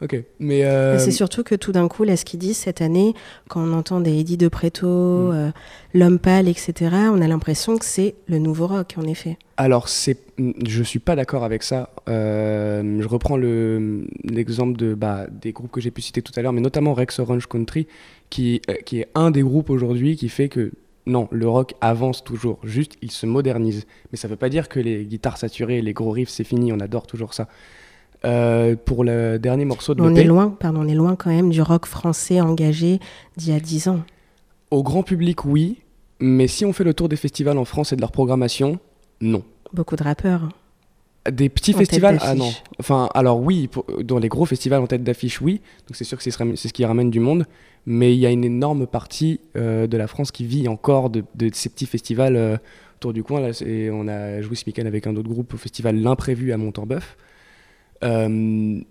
Ok, 0.01 0.15
mais, 0.39 0.63
euh, 0.63 0.97
c'est 0.97 1.11
surtout 1.11 1.43
que 1.43 1.55
tout 1.55 1.73
d'un 1.73 1.89
coup, 1.89 2.05
là, 2.05 2.15
ce 2.15 2.23
qu'ils 2.23 2.39
disent 2.39 2.57
cette 2.57 2.81
année, 2.81 3.13
quand 3.49 3.61
on 3.61 3.73
entend 3.73 3.99
des 3.99 4.17
Eddie 4.17 4.37
de 4.37 4.47
Preto, 4.47 4.87
mm. 4.87 5.31
euh, 5.33 5.51
L'Homme 5.93 6.19
Pâle, 6.19 6.47
etc., 6.47 6.73
on 7.11 7.21
a 7.21 7.27
l'impression 7.27 7.77
que 7.77 7.83
c'est 7.83 8.15
le 8.27 8.39
nouveau 8.39 8.67
rock, 8.67 8.95
en 8.97 9.03
effet. 9.03 9.37
Alors, 9.57 9.89
c'est, 9.89 10.17
je 10.37 10.83
suis 10.83 10.99
pas 10.99 11.17
d'accord 11.17 11.43
avec 11.43 11.63
ça. 11.63 11.89
Euh, 12.07 13.01
je 13.01 13.07
reprends 13.09 13.35
le, 13.35 14.07
l'exemple 14.23 14.77
de, 14.77 14.93
bah, 14.93 15.27
des 15.29 15.51
groupes 15.51 15.71
que 15.71 15.81
j'ai 15.81 15.91
pu 15.91 16.01
citer 16.01 16.21
tout 16.21 16.31
à 16.37 16.41
l'heure, 16.41 16.53
mais 16.53 16.61
notamment 16.61 16.93
Rex 16.93 17.19
Orange 17.19 17.47
Country, 17.47 17.85
qui, 18.29 18.61
qui 18.85 19.01
est 19.01 19.09
un 19.15 19.31
des 19.31 19.41
groupes 19.41 19.69
aujourd'hui 19.69 20.15
qui 20.15 20.29
fait 20.29 20.47
que 20.47 20.71
non, 21.07 21.27
le 21.31 21.49
rock 21.49 21.73
avance 21.81 22.23
toujours, 22.23 22.59
juste 22.63 22.93
il 23.01 23.11
se 23.11 23.25
modernise. 23.25 23.85
Mais 24.11 24.17
ça 24.17 24.29
veut 24.29 24.37
pas 24.37 24.49
dire 24.49 24.69
que 24.69 24.79
les 24.79 25.03
guitares 25.03 25.37
saturées, 25.37 25.81
les 25.81 25.93
gros 25.93 26.11
riffs, 26.11 26.29
c'est 26.29 26.43
fini, 26.45 26.71
on 26.71 26.79
adore 26.79 27.07
toujours 27.07 27.33
ça. 27.33 27.49
Euh, 28.25 28.75
pour 28.75 29.03
le 29.03 29.37
dernier 29.37 29.63
morceau 29.63 29.95
de 29.95 30.01
on 30.01 30.13
est 30.13 30.25
loin, 30.25 30.49
pardon, 30.49 30.81
on 30.81 30.87
est 30.87 30.93
loin 30.93 31.15
quand 31.15 31.29
même 31.29 31.49
du 31.49 31.61
rock 31.61 31.85
français 31.85 32.41
engagé 32.41 32.99
d'il 33.37 33.53
y 33.53 33.55
a 33.55 33.59
10 33.59 33.87
ans. 33.87 34.01
Au 34.71 34.83
grand 34.83 35.03
public, 35.03 35.45
oui, 35.45 35.77
mais 36.19 36.47
si 36.47 36.65
on 36.65 36.73
fait 36.73 36.83
le 36.83 36.93
tour 36.93 37.07
des 37.07 37.15
festivals 37.15 37.57
en 37.57 37.65
France 37.65 37.93
et 37.93 37.95
de 37.95 38.01
leur 38.01 38.11
programmation, 38.11 38.79
non. 39.21 39.43
Beaucoup 39.73 39.95
de 39.95 40.03
rappeurs. 40.03 40.49
Des 41.29 41.49
petits 41.49 41.73
festivals 41.73 42.17
Ah 42.21 42.35
non. 42.35 42.49
Enfin, 42.79 43.09
alors 43.13 43.39
oui, 43.39 43.69
dans 44.03 44.19
les 44.19 44.29
gros 44.29 44.45
festivals 44.45 44.81
en 44.81 44.87
tête 44.87 45.03
d'affiche, 45.03 45.41
oui. 45.41 45.61
Donc 45.87 45.95
c'est 45.95 46.03
sûr 46.03 46.17
que 46.17 46.23
c'est 46.23 46.31
ce 46.31 46.73
qui 46.73 46.85
ramène 46.85 47.09
du 47.09 47.19
monde. 47.19 47.45
Mais 47.85 48.13
il 48.13 48.19
y 48.19 48.25
a 48.25 48.31
une 48.31 48.43
énorme 48.43 48.87
partie 48.87 49.39
euh, 49.55 49.87
de 49.87 49.97
la 49.97 50.07
France 50.07 50.31
qui 50.31 50.45
vit 50.45 50.67
encore 50.67 51.09
de, 51.09 51.23
ces 51.53 51.69
petits 51.69 51.85
festivals 51.85 52.35
euh, 52.35 52.57
autour 52.97 53.13
du 53.13 53.23
coin. 53.23 53.39
Là, 53.39 53.51
on 53.93 54.07
a 54.07 54.41
joué 54.41 54.55
ce 54.55 54.65
week-end 54.65 54.85
avec 54.85 55.07
un 55.07 55.15
autre 55.15 55.29
groupe 55.29 55.53
au 55.53 55.57
festival 55.57 55.95
L'Imprévu 55.95 56.51
à 56.51 56.57
Montorbeuf. 56.57 57.17
Euh, 58.03 58.81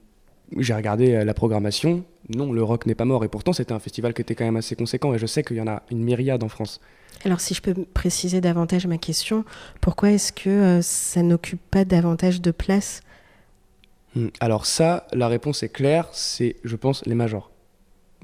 j'ai 0.56 0.75
regardé 0.75 1.14
euh, 1.14 1.25
la 1.25 1.34
programmation. 1.34 2.05
Non, 2.28 2.52
le 2.52 2.62
rock 2.62 2.87
n'est 2.87 2.94
pas 2.94 3.05
mort. 3.05 3.25
Et 3.25 3.28
pourtant, 3.28 3.52
c'était 3.52 3.72
un 3.72 3.78
festival 3.78 4.14
qui 4.14 4.22
était 4.22 4.34
quand 4.34 4.44
même 4.44 4.56
assez 4.56 4.76
conséquent. 4.76 5.14
Et 5.14 5.19
je 5.19 5.26
sais 5.26 5.43
qu'il 5.43 5.56
y 5.56 5.60
en 5.60 5.69
a 5.69 5.82
une 5.90 6.02
myriade 6.02 6.43
en 6.43 6.49
France. 6.49 6.81
Alors, 7.25 7.40
si 7.40 7.55
je 7.55 7.62
peux 7.62 7.75
préciser 7.94 8.40
davantage 8.40 8.87
ma 8.87 8.99
question, 8.99 9.44
pourquoi 9.81 10.10
est-ce 10.12 10.32
que 10.32 10.49
euh, 10.49 10.82
ça 10.82 11.22
n'occupe 11.22 11.60
pas 11.70 11.84
davantage 11.84 12.40
de 12.40 12.50
place? 12.50 13.02
Hmm, 14.14 14.28
Alors 14.40 14.66
ça, 14.66 15.06
la 15.12 15.28
réponse 15.28 15.62
est 15.62 15.69
claire. 15.69 16.08
C'est, 16.12 16.56
je 16.64 16.76
pense, 16.76 17.04
les 17.06 17.14
majors. 17.14 17.50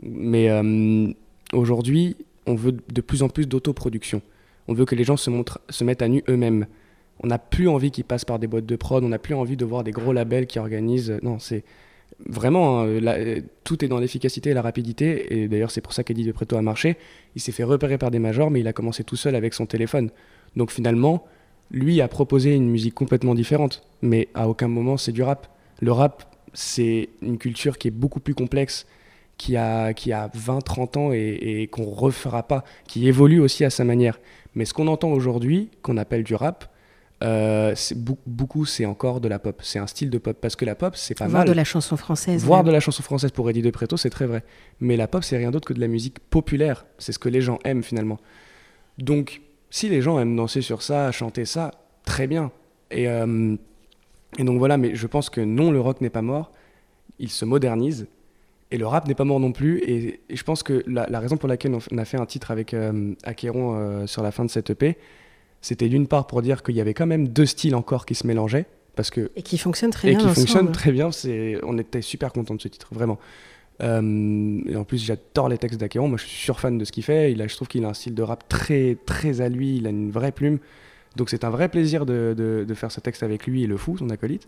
Mais 0.02 0.50
aujourd'hui, 1.52 2.16
on 2.46 2.56
veut 2.56 2.72
de 2.72 3.00
plus 3.00 3.22
en 3.22 3.28
plus 3.28 3.46
d'autoproduction. 3.46 4.22
On 4.66 4.74
veut 4.74 4.86
que 4.86 4.96
les 4.96 5.04
gens 5.04 5.16
se, 5.16 5.30
montrent, 5.30 5.60
se 5.68 5.84
mettent 5.84 6.02
à 6.02 6.08
nu 6.08 6.24
eux-mêmes 6.28 6.66
on 7.22 7.28
n'a 7.28 7.38
plus 7.38 7.68
envie 7.68 7.90
qu'ils 7.90 8.04
passent 8.04 8.24
par 8.24 8.38
des 8.38 8.46
boîtes 8.46 8.66
de 8.66 8.76
prod, 8.76 9.02
on 9.04 9.08
n'a 9.08 9.18
plus 9.18 9.34
envie 9.34 9.56
de 9.56 9.64
voir 9.64 9.84
des 9.84 9.92
gros 9.92 10.12
labels 10.12 10.46
qui 10.46 10.58
organisent. 10.58 11.18
Non, 11.22 11.38
c'est 11.38 11.64
vraiment 12.26 12.82
hein, 12.82 13.00
tout 13.64 13.84
est 13.84 13.88
dans 13.88 13.98
l'efficacité 13.98 14.50
et 14.50 14.54
la 14.54 14.62
rapidité. 14.62 15.38
Et 15.38 15.48
d'ailleurs, 15.48 15.70
c'est 15.70 15.80
pour 15.80 15.92
ça 15.92 16.04
qu'Eddie 16.04 16.24
de 16.24 16.32
Preto 16.32 16.56
a 16.56 16.62
marché. 16.62 16.96
Il 17.34 17.40
s'est 17.40 17.52
fait 17.52 17.64
repérer 17.64 17.98
par 17.98 18.10
des 18.10 18.18
majors, 18.18 18.50
mais 18.50 18.60
il 18.60 18.68
a 18.68 18.72
commencé 18.72 19.04
tout 19.04 19.16
seul 19.16 19.34
avec 19.34 19.54
son 19.54 19.66
téléphone. 19.66 20.10
Donc 20.56 20.70
finalement, 20.70 21.24
lui 21.70 22.00
a 22.00 22.08
proposé 22.08 22.54
une 22.54 22.68
musique 22.68 22.94
complètement 22.94 23.34
différente, 23.34 23.82
mais 24.02 24.28
à 24.34 24.48
aucun 24.48 24.68
moment 24.68 24.96
c'est 24.96 25.12
du 25.12 25.22
rap. 25.22 25.48
Le 25.80 25.92
rap, 25.92 26.24
c'est 26.52 27.08
une 27.22 27.38
culture 27.38 27.78
qui 27.78 27.88
est 27.88 27.92
beaucoup 27.92 28.20
plus 28.20 28.34
complexe, 28.34 28.86
qui 29.38 29.56
a, 29.56 29.92
qui 29.92 30.12
a 30.12 30.28
20-30 30.28 30.98
ans 30.98 31.12
et, 31.12 31.62
et 31.62 31.66
qu'on 31.66 31.84
refera 31.84 32.44
pas, 32.44 32.64
qui 32.86 33.08
évolue 33.08 33.40
aussi 33.40 33.64
à 33.64 33.70
sa 33.70 33.82
manière. 33.84 34.20
Mais 34.54 34.64
ce 34.64 34.74
qu'on 34.74 34.86
entend 34.86 35.10
aujourd'hui, 35.10 35.70
qu'on 35.82 35.96
appelle 35.96 36.22
du 36.22 36.36
rap, 36.36 36.70
euh, 37.24 37.74
beaucoup, 38.26 38.66
c'est 38.66 38.84
encore 38.84 39.20
de 39.20 39.28
la 39.28 39.38
pop. 39.38 39.60
C'est 39.62 39.78
un 39.78 39.86
style 39.86 40.10
de 40.10 40.18
pop. 40.18 40.36
Parce 40.40 40.56
que 40.56 40.64
la 40.64 40.74
pop, 40.74 40.94
c'est 40.96 41.16
pas 41.16 41.26
Voir 41.26 41.40
mal. 41.40 41.48
de 41.48 41.52
la 41.52 41.64
chanson 41.64 41.96
française. 41.96 42.44
Voir 42.44 42.64
de 42.64 42.70
la 42.70 42.80
chanson 42.80 43.02
française 43.02 43.30
pour 43.30 43.48
Eddie 43.48 43.62
de 43.62 43.70
Preto, 43.70 43.96
c'est 43.96 44.10
très 44.10 44.26
vrai. 44.26 44.44
Mais 44.80 44.96
la 44.96 45.08
pop, 45.08 45.24
c'est 45.24 45.36
rien 45.36 45.50
d'autre 45.50 45.66
que 45.66 45.72
de 45.72 45.80
la 45.80 45.88
musique 45.88 46.18
populaire. 46.18 46.84
C'est 46.98 47.12
ce 47.12 47.18
que 47.18 47.28
les 47.28 47.40
gens 47.40 47.58
aiment 47.64 47.82
finalement. 47.82 48.18
Donc, 48.98 49.40
si 49.70 49.88
les 49.88 50.02
gens 50.02 50.20
aiment 50.20 50.36
danser 50.36 50.60
sur 50.60 50.82
ça, 50.82 51.10
chanter 51.12 51.46
ça, 51.46 51.70
très 52.04 52.26
bien. 52.26 52.52
Et, 52.90 53.08
euh, 53.08 53.56
et 54.38 54.44
donc 54.44 54.58
voilà, 54.58 54.76
mais 54.76 54.94
je 54.94 55.06
pense 55.06 55.30
que 55.30 55.40
non, 55.40 55.70
le 55.70 55.80
rock 55.80 56.00
n'est 56.00 56.10
pas 56.10 56.22
mort. 56.22 56.52
Il 57.18 57.30
se 57.30 57.44
modernise. 57.44 58.06
Et 58.70 58.76
le 58.76 58.86
rap 58.86 59.06
n'est 59.06 59.14
pas 59.14 59.24
mort 59.24 59.40
non 59.40 59.52
plus. 59.52 59.78
Et, 59.86 60.20
je 60.28 60.42
pense 60.42 60.62
que 60.62 60.82
la, 60.86 61.20
raison 61.20 61.36
pour 61.36 61.48
laquelle 61.48 61.74
on 61.92 61.98
a 61.98 62.04
fait 62.04 62.18
un 62.18 62.26
titre 62.26 62.50
avec 62.50 62.74
euh, 62.74 63.14
Akéron 63.22 64.06
sur 64.06 64.22
la 64.22 64.32
fin 64.32 64.44
de 64.44 64.50
cette 64.50 64.70
EP, 64.70 64.98
c'était 65.64 65.88
d'une 65.88 66.06
part 66.06 66.26
pour 66.26 66.42
dire 66.42 66.62
qu'il 66.62 66.74
y 66.74 66.80
avait 66.82 66.92
quand 66.92 67.06
même 67.06 67.26
deux 67.26 67.46
styles 67.46 67.74
encore 67.74 68.04
qui 68.04 68.14
se 68.14 68.26
mélangeaient. 68.26 68.66
Parce 68.96 69.08
que, 69.08 69.30
et 69.34 69.40
qui 69.40 69.56
fonctionnent 69.56 69.90
très 69.90 70.10
bien. 70.10 70.18
Et 70.18 70.22
qui 70.22 70.28
fonctionnent 70.28 70.72
très 70.72 70.92
bien. 70.92 71.08
On 71.62 71.78
était 71.78 72.02
super 72.02 72.34
content 72.34 72.54
de 72.54 72.60
ce 72.60 72.68
titre, 72.68 72.88
vraiment. 72.92 73.18
Euh, 73.82 74.60
et 74.66 74.76
en 74.76 74.84
plus, 74.84 75.02
j'adore 75.02 75.48
les 75.48 75.56
textes 75.56 75.80
d'Akeron. 75.80 76.06
Moi, 76.06 76.18
je 76.18 76.26
suis 76.26 76.36
sur 76.38 76.60
fan 76.60 76.76
de 76.76 76.84
ce 76.84 76.92
qu'il 76.92 77.02
fait. 77.02 77.32
Il 77.32 77.40
a, 77.40 77.46
je 77.46 77.56
trouve 77.56 77.66
qu'il 77.66 77.82
a 77.86 77.88
un 77.88 77.94
style 77.94 78.14
de 78.14 78.22
rap 78.22 78.46
très, 78.46 78.98
très 79.06 79.40
à 79.40 79.48
lui. 79.48 79.78
Il 79.78 79.86
a 79.86 79.90
une 79.90 80.10
vraie 80.10 80.32
plume. 80.32 80.58
Donc, 81.16 81.30
c'est 81.30 81.44
un 81.44 81.50
vrai 81.50 81.70
plaisir 81.70 82.04
de, 82.04 82.34
de, 82.36 82.66
de, 82.68 82.74
faire 82.74 82.92
ce 82.92 83.00
texte 83.00 83.22
avec 83.22 83.46
lui 83.46 83.62
et 83.62 83.66
le 83.66 83.78
fou, 83.78 83.96
son 83.96 84.10
acolyte. 84.10 84.46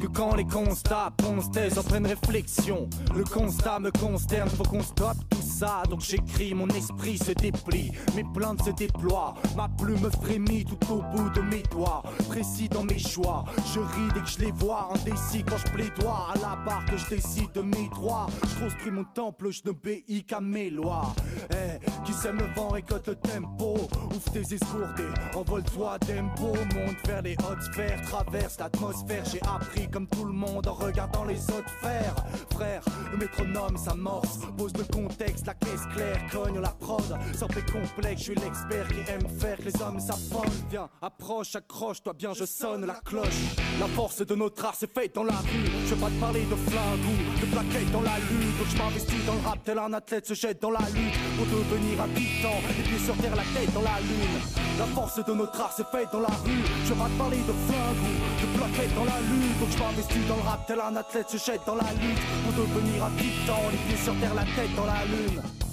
Que 0.00 0.06
quand 0.06 0.36
les 0.36 0.44
constats 0.44 1.12
poncent 1.16 1.50
en 1.78 1.82
pleine 1.82 2.06
réflexion, 2.06 2.88
le 3.14 3.24
constat 3.24 3.80
me 3.80 3.90
consterne, 3.90 4.48
faut 4.48 4.62
qu'on 4.62 4.82
stoppe 4.82 5.16
tout 5.30 5.42
Donc 5.88 6.00
j'écris, 6.00 6.52
mon 6.52 6.68
esprit 6.68 7.16
se 7.16 7.32
déplie, 7.32 7.90
mes 8.14 8.24
plantes 8.24 8.62
se 8.62 8.70
déploient, 8.70 9.34
ma 9.56 9.68
plume 9.68 10.10
frémit 10.22 10.66
tout 10.66 10.92
au 10.92 11.02
bout 11.16 11.30
de 11.30 11.40
mes 11.40 11.62
doigts, 11.70 12.02
précis 12.28 12.68
dans 12.68 12.84
mes 12.84 12.98
choix. 12.98 13.44
Je 13.72 13.80
ris 13.80 14.12
dès 14.12 14.20
que 14.20 14.28
je 14.28 14.38
les 14.40 14.52
vois, 14.52 14.90
indécis 14.92 15.42
quand 15.48 15.56
je 15.56 15.72
plaidoie 15.72 16.28
à 16.34 16.38
la 16.38 16.56
barre 16.64 16.84
que 16.84 16.98
je 16.98 17.08
décide 17.08 17.52
de 17.52 17.62
mes 17.62 17.88
droits. 17.88 18.26
Je 18.42 18.64
construis 18.64 18.90
mon 18.90 19.04
temple, 19.04 19.50
je 19.50 19.62
n'obéis 19.64 20.24
qu'à 20.24 20.40
mes 20.40 20.68
lois. 20.68 21.14
Eh, 21.50 21.78
qui 22.04 22.12
sème 22.12 22.38
le 22.38 22.52
vent 22.54 22.68
récolte 22.68 23.08
le 23.08 23.16
tempo, 23.16 23.78
ouvre 24.14 24.32
tes 24.32 24.54
escourdés, 24.54 25.04
envole-toi 25.34 25.98
d'empo, 26.00 26.52
monte 26.74 27.06
vers 27.06 27.22
les 27.22 27.36
hautes 27.48 27.62
sphères, 27.72 28.02
traverse 28.02 28.58
l'atmosphère. 28.58 29.24
J'ai 29.24 29.40
appris 29.42 29.88
comme 29.90 30.06
tout 30.06 30.24
le 30.24 30.32
monde 30.32 30.68
en 30.68 30.74
regardant 30.74 31.24
les 31.24 31.40
autres 31.50 31.70
faire. 31.80 32.14
Frère, 32.52 32.82
le 33.10 33.18
métronome 33.18 33.76
s'amorce, 33.76 34.38
pose 34.56 34.72
le 34.76 34.84
contexte, 34.84 35.45
la 35.46 35.54
caisse 35.54 35.86
claire, 35.94 36.20
cogne 36.30 36.60
la 36.60 36.68
prod. 36.68 37.04
Sans 37.38 37.48
fait 37.48 37.64
complexe, 37.70 38.18
je 38.18 38.24
suis 38.24 38.34
l'expert 38.34 38.88
qui 38.88 39.10
aime 39.10 39.28
faire 39.38 39.56
que 39.58 39.62
les 39.62 39.82
hommes 39.82 40.00
s'affolent. 40.00 40.46
Viens, 40.70 40.88
approche, 41.00 41.54
accroche-toi 41.54 42.12
bien, 42.14 42.34
je 42.34 42.44
sonne 42.44 42.84
la 42.84 43.00
cloche. 43.04 43.56
La 43.78 43.86
force 43.86 44.26
de 44.26 44.34
notre 44.34 44.64
art 44.64 44.74
s'est 44.74 44.90
faite 44.92 45.14
dans 45.14 45.24
la 45.24 45.36
rue. 45.36 45.70
Je 45.86 45.94
veux 45.94 46.00
pas 46.00 46.10
te 46.10 46.20
parler 46.20 46.44
de 46.44 46.56
flingue 46.56 47.40
de 47.40 47.46
plaquettes 47.46 47.92
dans 47.92 48.02
la 48.02 48.18
lutte. 48.18 48.58
Donc 48.58 48.68
je 48.68 48.76
m'investis 48.76 49.24
dans 49.26 49.34
le 49.34 49.40
rap 49.40 49.58
tel 49.64 49.78
un 49.78 49.92
athlète 49.92 50.26
se 50.26 50.34
jette 50.34 50.60
dans 50.60 50.70
la 50.70 50.80
lutte 50.80 51.14
pour 51.36 51.46
devenir 51.46 52.00
habitant 52.00 52.58
et 52.70 52.82
puis 52.82 52.98
sur 52.98 53.16
terre 53.16 53.36
la 53.36 53.42
tête 53.42 53.72
dans 53.72 53.82
la 53.82 54.00
lune. 54.00 54.65
La 54.78 54.84
force 54.84 55.24
de 55.24 55.32
notre 55.32 55.58
art 55.58 55.72
se 55.72 55.82
fait 55.82 56.06
dans 56.12 56.20
la 56.20 56.28
rue. 56.44 56.62
Je 56.84 56.92
vais 56.92 57.04
te 57.04 57.18
parler 57.18 57.38
de 57.38 57.52
flingue 57.66 57.96
ou 58.04 58.42
de 58.42 58.58
plaquettes 58.58 58.94
dans 58.94 59.04
la 59.04 59.20
lutte. 59.20 59.58
Donc 59.58 59.70
je 59.70 59.78
m'investis 59.78 60.28
dans 60.28 60.36
le 60.36 60.42
rap 60.42 60.66
tel 60.66 60.80
un 60.80 60.96
athlète 60.96 61.30
se 61.30 61.38
jette 61.38 61.62
dans 61.66 61.76
la 61.76 61.90
lutte. 61.94 62.20
Pour 62.44 62.52
devenir 62.52 63.04
un 63.04 63.10
titan, 63.16 63.56
les 63.72 63.78
pieds 63.88 64.04
sur 64.04 64.14
terre, 64.20 64.34
la 64.34 64.44
tête 64.44 64.74
dans 64.76 64.84
la 64.84 65.04
lune. 65.06 65.65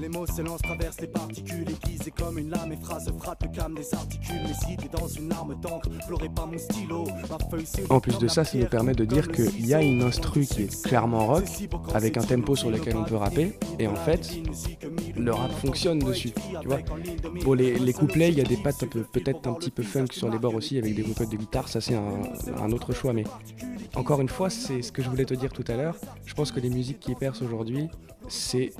Les 0.00 0.08
mots 0.08 0.26
s'élancent, 0.26 0.62
traversent 0.62 1.00
les 1.00 1.08
particules 1.08 1.66
aiguisées 1.68 2.12
comme 2.12 2.38
une 2.38 2.50
lame. 2.50 2.72
Et 2.72 2.76
phrases 2.76 3.10
frappent 3.18 3.42
le 3.42 3.48
calme 3.48 3.74
des 3.74 3.94
articules. 3.94 4.38
Dans 4.92 5.08
une 5.08 5.32
arme 5.32 5.54
d'encre, 5.60 5.88
mon 5.90 6.58
stylo. 6.58 7.04
Ma 7.04 7.38
feuille 7.50 7.66
c'est 7.66 7.90
En 7.90 8.00
plus 8.00 8.18
de 8.18 8.28
ça, 8.28 8.44
ça 8.44 8.56
nous 8.56 8.66
permet 8.66 8.94
de 8.94 9.04
dire 9.04 9.30
qu'il 9.30 9.66
y 9.66 9.74
a 9.74 9.82
une 9.82 10.02
instru 10.02 10.44
qui 10.46 10.62
est 10.62 10.82
clairement 10.82 11.26
rock, 11.26 11.44
avec 11.94 12.16
un 12.16 12.22
tempo 12.22 12.56
sur 12.56 12.70
lequel 12.70 12.96
on 12.96 13.04
peut 13.04 13.16
rapper, 13.16 13.58
et 13.78 13.86
en 13.86 13.94
fait, 13.96 14.30
le 15.16 15.32
rap 15.32 15.52
fonctionne 15.52 15.98
dessus, 15.98 16.32
tu 16.60 16.66
vois. 16.66 16.78
Pour 17.42 17.54
les, 17.54 17.78
les 17.78 17.92
couplets, 17.92 18.28
il 18.28 18.38
y 18.38 18.40
a 18.40 18.44
des 18.44 18.56
pattes 18.56 18.84
peut-être 19.12 19.46
un 19.48 19.52
petit 19.54 19.70
peu 19.70 19.82
funk 19.82 20.06
sur 20.12 20.30
les 20.30 20.38
bords 20.38 20.54
aussi, 20.54 20.78
avec 20.78 20.94
des 20.94 21.02
cocottes 21.02 21.30
de 21.30 21.36
guitare, 21.36 21.68
ça 21.68 21.80
c'est 21.80 21.94
un, 21.94 22.22
un 22.60 22.72
autre 22.72 22.92
choix, 22.92 23.12
mais 23.12 23.24
encore 23.94 24.20
une 24.20 24.28
fois, 24.28 24.50
c'est 24.50 24.82
ce 24.82 24.92
que 24.92 25.02
je 25.02 25.10
voulais 25.10 25.24
te 25.24 25.34
dire 25.34 25.52
tout 25.52 25.64
à 25.68 25.76
l'heure, 25.76 25.96
je 26.24 26.34
pense 26.34 26.52
que 26.52 26.60
les 26.60 26.70
musiques 26.70 27.00
qui 27.00 27.14
percent 27.14 27.42
aujourd'hui, 27.42 27.88
c'est 28.28 28.72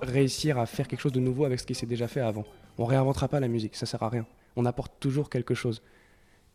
réussir 0.00 0.58
à 0.58 0.66
faire 0.66 0.88
quelque 0.88 1.00
chose 1.00 1.12
de 1.12 1.20
nouveau 1.20 1.44
avec 1.44 1.60
ce 1.60 1.66
qui 1.66 1.74
s'est 1.74 1.86
déjà 1.86 2.08
fait 2.08 2.20
avant. 2.20 2.44
On 2.78 2.84
réinventera 2.84 3.28
pas 3.28 3.40
la 3.40 3.48
musique, 3.48 3.76
ça 3.76 3.86
sert 3.86 4.02
à 4.02 4.08
rien. 4.08 4.26
On 4.56 4.64
apporte 4.64 4.92
toujours 5.00 5.30
quelque 5.30 5.54
chose. 5.54 5.82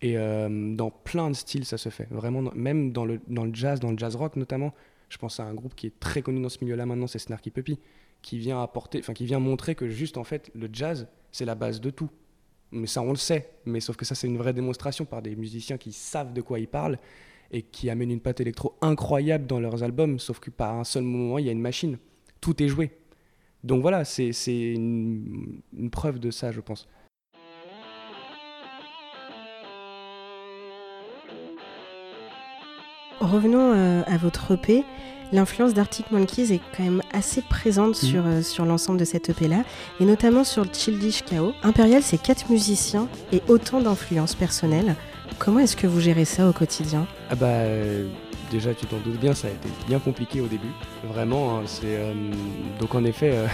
Et 0.01 0.17
euh, 0.17 0.75
dans 0.75 0.89
plein 0.89 1.29
de 1.29 1.35
styles, 1.35 1.65
ça 1.65 1.77
se 1.77 1.89
fait. 1.89 2.07
Vraiment, 2.09 2.51
même 2.55 2.91
dans 2.91 3.05
le, 3.05 3.19
dans 3.27 3.45
le 3.45 3.53
jazz, 3.53 3.79
dans 3.79 3.91
le 3.91 3.97
jazz 3.97 4.15
rock 4.15 4.35
notamment. 4.35 4.73
Je 5.09 5.17
pense 5.17 5.39
à 5.39 5.43
un 5.43 5.53
groupe 5.53 5.75
qui 5.75 5.87
est 5.87 5.99
très 5.99 6.21
connu 6.21 6.41
dans 6.41 6.49
ce 6.49 6.59
milieu-là 6.61 6.85
maintenant, 6.85 7.07
c'est 7.07 7.19
Snarky 7.19 7.51
Puppy, 7.51 7.77
qui 8.21 8.37
vient 8.37 8.61
apporter, 8.61 8.99
enfin 8.99 9.13
qui 9.13 9.25
vient 9.25 9.39
montrer 9.39 9.75
que 9.75 9.89
juste 9.89 10.17
en 10.17 10.23
fait, 10.23 10.49
le 10.55 10.69
jazz, 10.71 11.07
c'est 11.31 11.45
la 11.45 11.55
base 11.55 11.81
de 11.81 11.89
tout. 11.89 12.09
Mais 12.71 12.87
ça, 12.87 13.01
on 13.01 13.09
le 13.09 13.17
sait. 13.17 13.49
Mais 13.65 13.81
sauf 13.81 13.97
que 13.97 14.05
ça, 14.05 14.15
c'est 14.15 14.27
une 14.27 14.37
vraie 14.37 14.53
démonstration 14.53 15.05
par 15.05 15.21
des 15.21 15.35
musiciens 15.35 15.77
qui 15.77 15.91
savent 15.91 16.33
de 16.33 16.41
quoi 16.41 16.59
ils 16.59 16.67
parlent 16.67 16.97
et 17.51 17.61
qui 17.61 17.89
amènent 17.89 18.11
une 18.11 18.21
patte 18.21 18.39
électro 18.39 18.77
incroyable 18.81 19.45
dans 19.45 19.59
leurs 19.59 19.83
albums. 19.83 20.17
Sauf 20.19 20.39
que 20.39 20.49
par 20.49 20.75
un 20.75 20.85
seul 20.85 21.03
moment, 21.03 21.37
il 21.37 21.45
y 21.45 21.49
a 21.49 21.51
une 21.51 21.61
machine. 21.61 21.97
Tout 22.39 22.63
est 22.63 22.69
joué. 22.69 22.91
Donc 23.63 23.81
voilà, 23.81 24.05
c'est 24.05 24.31
une, 24.47 25.61
une 25.77 25.89
preuve 25.89 26.19
de 26.19 26.31
ça, 26.31 26.51
je 26.51 26.61
pense. 26.61 26.87
Revenons 33.19 33.73
euh, 33.75 34.01
à 34.07 34.17
votre 34.17 34.53
EP. 34.53 34.83
L'influence 35.31 35.73
d'Arctic 35.73 36.11
Monkeys 36.11 36.51
est 36.53 36.59
quand 36.75 36.83
même 36.83 37.01
assez 37.13 37.41
présente 37.41 37.89
Mhm. 38.03 38.09
sur, 38.09 38.25
euh, 38.25 38.41
sur 38.41 38.65
l'ensemble 38.65 38.99
de 38.99 39.05
cette 39.05 39.29
EP-là, 39.29 39.63
et 39.99 40.05
notamment 40.05 40.43
sur 40.43 40.63
le 40.65 40.69
Childish 40.73 41.23
Chaos. 41.23 41.53
Imperial, 41.63 42.01
c'est 42.01 42.21
quatre 42.21 42.49
musiciens 42.49 43.07
et 43.31 43.41
autant 43.47 43.79
d'influences 43.79 44.35
personnelles. 44.35 44.95
Comment 45.39 45.59
est-ce 45.59 45.77
que 45.77 45.87
vous 45.87 46.01
gérez 46.01 46.25
ça 46.25 46.49
au 46.49 46.53
quotidien? 46.53 47.07
Ah 47.29 47.35
bah 47.35 47.45
euh, 47.47 48.07
déjà 48.51 48.75
tu 48.75 48.85
t'en 48.85 48.97
doutes 48.97 49.19
bien, 49.19 49.33
ça 49.33 49.47
a 49.47 49.51
été 49.51 49.69
bien 49.87 49.99
compliqué 49.99 50.41
au 50.41 50.47
début. 50.47 50.71
Vraiment, 51.05 51.57
hein, 51.57 51.61
c'est 51.65 51.95
euh, 51.95 52.13
donc 52.79 52.93
en 52.93 53.03
effet 53.05 53.31
euh, 53.33 53.47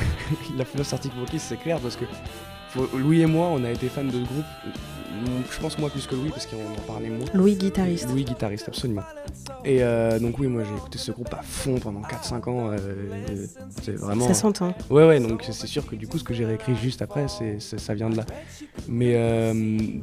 l'influence 0.58 0.92
Arctic 0.92 1.16
Monkeys 1.16 1.39
c'est 1.39 1.58
clair 1.58 1.80
parce 1.80 1.96
que 1.96 2.06
Louis 2.98 3.22
et 3.22 3.25
moi 3.25 3.48
on 3.51 3.63
a 3.63 3.72
été 3.72 3.88
fans 3.88 4.03
de 4.03 4.12
ce 4.12 4.17
groupe. 4.17 4.46
Euh, 4.65 5.39
Je 5.51 5.60
pense 5.60 5.77
moi 5.79 5.89
plus 5.89 6.05
que 6.05 6.13
Louis 6.15 6.29
parce 6.29 6.46
qu'on 6.46 6.57
en 6.57 6.86
parlait 6.86 7.10
moins. 7.10 7.25
Louis, 7.34 7.55
guitariste. 7.55 8.07
Louis 8.10 8.24
guitariste 8.24 8.67
absolument. 8.67 9.01
Et 9.65 9.81
euh, 9.81 10.19
donc 10.19 10.38
oui 10.38 10.48
moi 10.48 10.63
j'ai 10.63 10.75
écouté 10.75 10.98
ce 11.00 11.12
groupe 11.12 11.34
à 11.34 11.41
fond 11.41 11.79
pendant 11.79 12.01
4-5 12.01 12.50
ans. 12.50 12.69
euh, 12.72 12.77
c'est 13.81 13.96
vraiment. 13.96 14.27
Ça 14.27 14.34
s'entend. 14.36 14.75
Ouais, 14.91 15.07
ouais, 15.07 15.19
donc 15.19 15.43
c'est 15.50 15.65
sûr 15.67 15.86
que 15.88 15.96
du 15.96 16.07
coup, 16.07 16.17
ce 16.19 16.24
que 16.24 16.34
j'ai 16.36 16.46
réécrit 16.46 16.75
juste 16.75 17.01
après, 17.01 17.25
c'est, 17.27 17.60
ça 17.60 17.93
vient 17.96 18.10
de 18.10 18.17
là. 18.17 18.25
Mais 18.88 19.13
euh, 19.15 19.53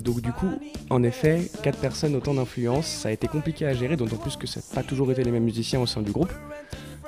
donc, 0.02 0.20
du 0.20 0.32
coup, 0.32 0.50
en 0.90 1.02
effet, 1.04 1.48
quatre 1.62 1.78
personnes, 1.78 2.16
autant 2.16 2.34
d'influence, 2.34 2.86
ça 2.86 3.08
a 3.08 3.12
été 3.12 3.28
compliqué 3.28 3.66
à 3.66 3.74
gérer, 3.74 3.96
d'autant 3.96 4.16
plus 4.16 4.36
que 4.36 4.46
ça 4.46 4.60
n'a 4.60 4.82
pas 4.82 4.82
toujours 4.82 5.10
été 5.12 5.22
les 5.22 5.30
mêmes 5.30 5.44
musiciens 5.44 5.80
au 5.80 5.86
sein 5.86 6.02
du 6.02 6.10
groupe. 6.10 6.32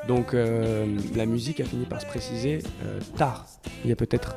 Donc, 0.07 0.35
euh, 0.35 0.87
la 1.15 1.27
musique 1.27 1.61
a 1.61 1.65
fini 1.65 1.85
par 1.85 2.01
se 2.01 2.07
préciser 2.07 2.61
euh, 2.85 3.01
tard. 3.17 3.47
Il 3.85 3.91
y 3.91 3.93
a 3.93 3.97
peut-être 3.97 4.37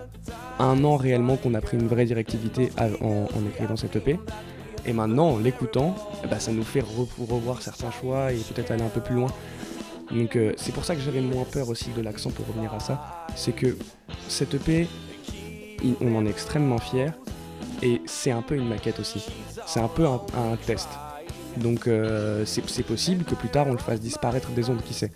un 0.57 0.83
an 0.83 0.97
réellement 0.97 1.37
qu'on 1.37 1.53
a 1.53 1.61
pris 1.61 1.77
une 1.77 1.87
vraie 1.87 2.05
directivité 2.05 2.69
en, 3.01 3.27
écrivant 3.47 3.75
cette 3.75 3.95
EP. 3.95 4.19
Et 4.85 4.93
maintenant, 4.93 5.31
en 5.31 5.37
l'écoutant, 5.37 5.95
eh 6.23 6.27
ben, 6.27 6.39
ça 6.39 6.51
nous 6.51 6.63
fait 6.63 6.81
re- 6.81 7.07
revoir 7.29 7.61
certains 7.61 7.91
choix 7.91 8.31
et 8.31 8.37
peut-être 8.37 8.71
aller 8.71 8.83
un 8.83 8.89
peu 8.89 9.01
plus 9.01 9.15
loin. 9.15 9.29
Donc 10.11 10.35
euh, 10.35 10.53
c'est 10.57 10.73
pour 10.73 10.85
ça 10.85 10.95
que 10.95 11.01
j'avais 11.01 11.21
moins 11.21 11.43
peur 11.43 11.69
aussi 11.69 11.91
de 11.91 12.01
l'accent 12.01 12.31
pour 12.31 12.47
revenir 12.47 12.73
à 12.73 12.79
ça. 12.79 13.27
C'est 13.35 13.51
que 13.51 13.77
cette 14.27 14.55
EP, 14.55 14.87
on 16.01 16.15
en 16.15 16.25
est 16.25 16.29
extrêmement 16.29 16.79
fier 16.79 17.13
et 17.83 18.01
c'est 18.05 18.31
un 18.31 18.41
peu 18.41 18.55
une 18.55 18.67
maquette 18.67 18.99
aussi. 18.99 19.23
C'est 19.67 19.79
un 19.79 19.87
peu 19.87 20.07
un, 20.07 20.55
test. 20.65 20.89
Donc 21.57 21.87
c'est 22.45 22.85
possible 22.85 23.23
que 23.23 23.35
plus 23.35 23.49
tard 23.49 23.67
on 23.67 23.73
le 23.73 23.77
fasse 23.77 23.99
disparaître 23.99 24.49
des 24.49 24.69
ondes, 24.69 24.81
qui 24.81 24.95
sait. 24.95 25.11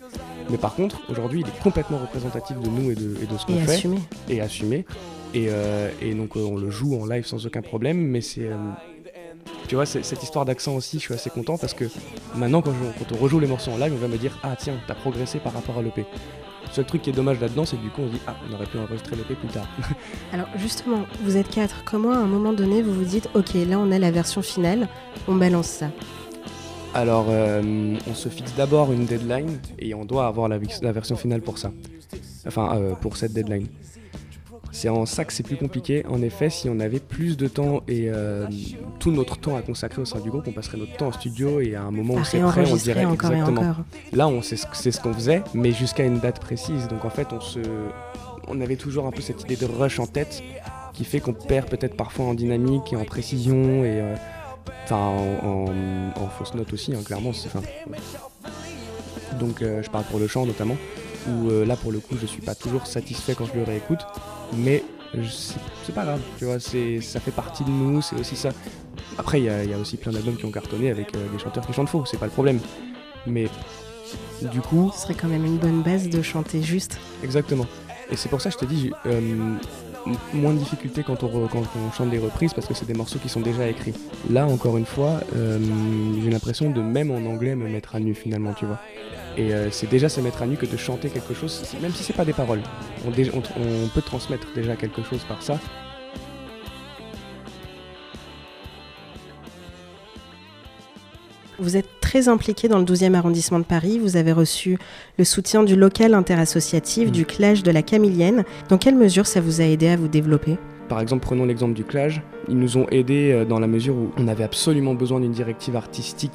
Mais 0.50 0.58
par 0.58 0.74
contre, 0.74 1.00
aujourd'hui, 1.10 1.40
il 1.40 1.46
est 1.46 1.62
complètement 1.62 1.98
représentatif 1.98 2.58
de 2.60 2.68
nous 2.68 2.90
et 2.90 2.94
de, 2.94 3.16
et 3.22 3.26
de 3.26 3.38
ce 3.38 3.46
qu'on 3.46 3.56
fait 3.58 3.72
assumé. 3.72 3.98
et 4.28 4.40
assumé. 4.40 4.84
Et, 5.32 5.46
euh, 5.48 5.88
et 6.00 6.14
donc 6.14 6.36
euh, 6.36 6.40
on 6.40 6.56
le 6.56 6.70
joue 6.70 7.00
en 7.00 7.06
live 7.06 7.26
sans 7.26 7.44
aucun 7.46 7.62
problème, 7.62 7.98
mais 7.98 8.20
c'est... 8.20 8.48
euh, 8.48 8.56
tu 9.68 9.74
vois, 9.76 9.86
cette 9.86 10.22
histoire 10.22 10.44
d'accent 10.44 10.74
aussi, 10.76 10.98
je 10.98 11.04
suis 11.04 11.14
assez 11.14 11.30
content 11.30 11.56
parce 11.56 11.72
que 11.74 11.86
maintenant 12.36 12.60
quand, 12.62 12.72
je- 12.72 13.04
quand 13.04 13.16
on 13.16 13.18
rejoue 13.20 13.40
les 13.40 13.46
morceaux 13.46 13.70
en 13.72 13.78
live, 13.78 13.92
on 13.94 13.98
va 14.00 14.08
me 14.08 14.18
dire 14.18 14.38
Ah 14.42 14.54
tiens, 14.58 14.74
t'as 14.86 14.94
progressé 14.94 15.38
par 15.38 15.54
rapport 15.54 15.78
à 15.78 15.82
l'EP. 15.82 16.04
Le 16.66 16.72
seul 16.72 16.84
truc 16.84 17.02
qui 17.02 17.10
est 17.10 17.14
dommage 17.14 17.40
là-dedans, 17.40 17.64
c'est 17.64 17.76
que 17.76 17.82
du 17.82 17.88
coup 17.90 18.02
on 18.02 18.08
se 18.08 18.12
dit 18.12 18.20
Ah, 18.26 18.36
on 18.50 18.54
aurait 18.54 18.66
pu 18.66 18.78
enregistrer 18.78 19.16
l'EP 19.16 19.34
plus 19.34 19.48
tard. 19.48 19.66
Alors 20.32 20.46
justement, 20.56 21.00
vous 21.22 21.36
êtes 21.38 21.48
quatre. 21.48 21.82
Comment 21.86 22.12
à 22.12 22.18
un 22.18 22.26
moment 22.26 22.52
donné 22.52 22.82
vous 22.82 22.92
vous 22.92 23.04
dites 23.04 23.28
ok 23.34 23.54
là 23.68 23.78
on 23.78 23.90
a 23.90 23.98
la 23.98 24.10
version 24.10 24.42
finale, 24.42 24.86
on 25.28 25.34
balance 25.34 25.66
ça. 25.68 25.86
Alors 26.94 27.26
euh, 27.28 27.96
on 28.08 28.14
se 28.14 28.28
fixe 28.28 28.54
d'abord 28.54 28.92
une 28.92 29.04
deadline 29.04 29.58
et 29.80 29.94
on 29.94 30.04
doit 30.04 30.28
avoir 30.28 30.48
la, 30.48 30.58
version 30.58 31.16
finale 31.16 31.40
pour 31.40 31.58
ça. 31.58 31.72
Enfin, 32.46 32.76
euh, 32.76 32.94
pour 32.94 33.16
cette 33.16 33.32
deadline. 33.32 33.66
C'est 34.70 34.88
en 34.88 35.06
ça 35.06 35.24
que 35.24 35.32
c'est 35.32 35.42
plus 35.44 35.56
compliqué. 35.56 36.04
En 36.06 36.22
effet, 36.22 36.50
si 36.50 36.68
on 36.68 36.78
avait 36.80 37.00
plus 37.00 37.36
de 37.36 37.48
temps 37.48 37.82
et 37.86 38.06
euh, 38.08 38.46
tout 38.98 39.10
notre 39.10 39.36
temps 39.38 39.56
à 39.56 39.62
consacrer 39.62 40.02
au 40.02 40.04
sein 40.04 40.20
du 40.20 40.30
groupe, 40.30 40.46
on 40.48 40.52
passerait 40.52 40.78
notre 40.78 40.96
temps 40.96 41.08
en 41.08 41.12
studio 41.12 41.60
et 41.60 41.74
à 41.74 41.82
un 41.82 41.90
moment 41.90 42.14
où 42.14 42.24
c'est 42.24 42.40
prêt, 42.40 42.64
on 42.70 42.76
dirait 42.76 43.04
encore 43.04 43.32
exactement. 43.32 43.62
et 43.62 43.64
encore. 43.68 43.84
Là, 44.12 44.28
on 44.28 44.42
c'est 44.42 44.56
ce 44.56 45.00
qu'on 45.00 45.14
faisait, 45.14 45.42
mais 45.52 45.72
jusqu'à 45.72 46.04
une 46.04 46.18
date 46.18 46.40
précise. 46.40 46.88
Donc 46.88 47.04
en 47.04 47.10
fait, 47.10 47.28
on 47.32 47.40
se, 47.40 47.60
on 48.46 48.60
avait 48.60 48.76
toujours 48.76 49.06
un 49.06 49.10
peu 49.10 49.20
cette 49.20 49.42
idée 49.42 49.56
de 49.56 49.66
rush 49.66 49.98
en 49.98 50.06
tête, 50.06 50.42
qui 50.92 51.04
fait 51.04 51.20
qu'on 51.20 51.34
perd 51.34 51.68
peut-être 51.68 51.96
parfois 51.96 52.26
en 52.26 52.34
dynamique 52.34 52.92
et 52.92 52.96
en 52.96 53.04
précision 53.04 53.84
et 53.84 54.00
enfin 54.84 54.96
en, 54.96 55.38
en- 55.46 56.22
en 56.22 56.28
fausse 56.28 56.54
note 56.54 56.72
aussi, 56.72 56.94
hein, 56.94 57.02
clairement. 57.04 57.30
enfin, 57.30 57.60
donc 59.38 59.62
euh, 59.62 59.82
je 59.82 59.90
parle 59.90 60.04
pour 60.04 60.18
le 60.18 60.26
chant 60.28 60.46
notamment, 60.46 60.76
où 61.28 61.48
euh, 61.50 61.64
là 61.64 61.76
pour 61.76 61.92
le 61.92 62.00
coup, 62.00 62.16
je 62.20 62.26
suis 62.26 62.42
pas 62.42 62.54
toujours 62.54 62.86
satisfait 62.86 63.34
quand 63.34 63.46
je 63.46 63.54
le 63.58 63.64
réécoute, 63.64 64.06
mais 64.56 64.82
c'est 65.30 65.94
pas 65.94 66.04
grave, 66.04 66.20
tu 66.38 66.44
vois, 66.44 66.58
c'est 66.60 67.00
ça 67.00 67.20
fait 67.20 67.30
partie 67.30 67.64
de 67.64 67.70
nous, 67.70 68.02
c'est 68.02 68.16
aussi 68.16 68.36
ça. 68.36 68.50
Après, 69.18 69.40
il 69.40 69.44
y, 69.44 69.48
a- 69.48 69.62
il 69.64 69.70
y 69.70 69.74
a 69.74 69.78
aussi 69.78 69.96
plein 69.96 70.12
d'albums 70.12 70.36
qui 70.36 70.44
ont 70.44 70.50
cartonné 70.50 70.90
avec 70.90 71.14
euh, 71.14 71.28
des 71.32 71.38
chanteurs 71.38 71.64
qui 71.66 71.72
chantent 71.72 71.88
faux, 71.88 72.04
c'est 72.04 72.16
pas 72.18 72.26
le 72.26 72.32
problème. 72.32 72.58
Mais 73.26 73.48
du 74.52 74.60
coup, 74.60 74.90
Ce 74.94 75.02
serait 75.02 75.14
quand 75.14 75.28
même 75.28 75.44
une 75.44 75.56
bonne 75.56 75.82
base 75.82 76.08
de 76.08 76.20
chanter 76.22 76.62
juste. 76.62 76.98
exactement. 77.22 77.66
Et 78.10 78.16
c'est 78.16 78.28
pour 78.28 78.40
ça 78.40 78.50
que 78.50 78.54
je 78.54 78.58
te 78.58 78.64
dis, 78.66 78.92
euh, 79.06 79.54
moins 80.32 80.52
de 80.52 80.58
difficultés 80.58 81.02
quand 81.02 81.22
on, 81.22 81.48
chante 81.92 82.10
des 82.10 82.18
reprises 82.18 82.54
parce 82.54 82.66
que 82.66 82.74
c'est 82.74 82.86
des 82.86 82.94
morceaux 82.94 83.18
qui 83.18 83.28
sont 83.28 83.40
déjà 83.40 83.66
écrits. 83.66 83.94
Là, 84.30 84.46
encore 84.46 84.76
une 84.76 84.86
fois, 84.86 85.20
euh, 85.36 85.58
j'ai 86.22 86.30
l'impression 86.30 86.70
de 86.70 86.80
même 86.80 87.10
en 87.10 87.24
anglais 87.30 87.54
me 87.54 87.68
mettre 87.68 87.94
à 87.94 88.00
nu 88.00 88.14
finalement, 88.14 88.52
tu 88.54 88.66
vois. 88.66 88.78
Et 89.36 89.52
euh, 89.52 89.70
c'est 89.70 89.88
déjà 89.88 90.08
se 90.08 90.20
mettre 90.20 90.42
à 90.42 90.46
nu 90.46 90.56
que 90.56 90.66
de 90.66 90.76
chanter 90.76 91.08
quelque 91.08 91.34
chose, 91.34 91.62
même 91.82 91.92
si 91.92 92.04
c'est 92.04 92.12
pas 92.12 92.24
des 92.24 92.32
paroles. 92.32 92.62
On 93.06 93.88
peut 93.88 94.02
transmettre 94.02 94.46
déjà 94.54 94.76
quelque 94.76 95.02
chose 95.02 95.24
par 95.24 95.42
ça. 95.42 95.58
Vous 101.58 101.76
êtes 101.76 101.88
très 102.00 102.28
impliqué 102.28 102.66
dans 102.68 102.78
le 102.78 102.84
12e 102.84 103.14
arrondissement 103.14 103.60
de 103.60 103.64
Paris. 103.64 103.98
Vous 104.00 104.16
avez 104.16 104.32
reçu 104.32 104.78
le 105.18 105.24
soutien 105.24 105.62
du 105.62 105.76
local 105.76 106.14
interassociatif, 106.14 107.12
du 107.12 107.24
clash 107.24 107.62
de 107.62 107.70
la 107.70 107.82
Camilienne. 107.82 108.44
Dans 108.68 108.78
quelle 108.78 108.96
mesure 108.96 109.26
ça 109.26 109.40
vous 109.40 109.60
a 109.60 109.64
aidé 109.64 109.88
à 109.88 109.96
vous 109.96 110.08
développer? 110.08 110.58
Par 110.88 111.00
exemple, 111.00 111.24
prenons 111.24 111.44
l'exemple 111.44 111.74
du 111.74 111.84
Clash. 111.84 112.20
Ils 112.48 112.58
nous 112.58 112.76
ont 112.76 112.86
aidés 112.90 113.32
euh, 113.32 113.44
dans 113.44 113.58
la 113.58 113.66
mesure 113.66 113.94
où 113.94 114.10
on 114.18 114.28
avait 114.28 114.44
absolument 114.44 114.94
besoin 114.94 115.20
d'une 115.20 115.32
directive 115.32 115.76
artistique 115.76 116.32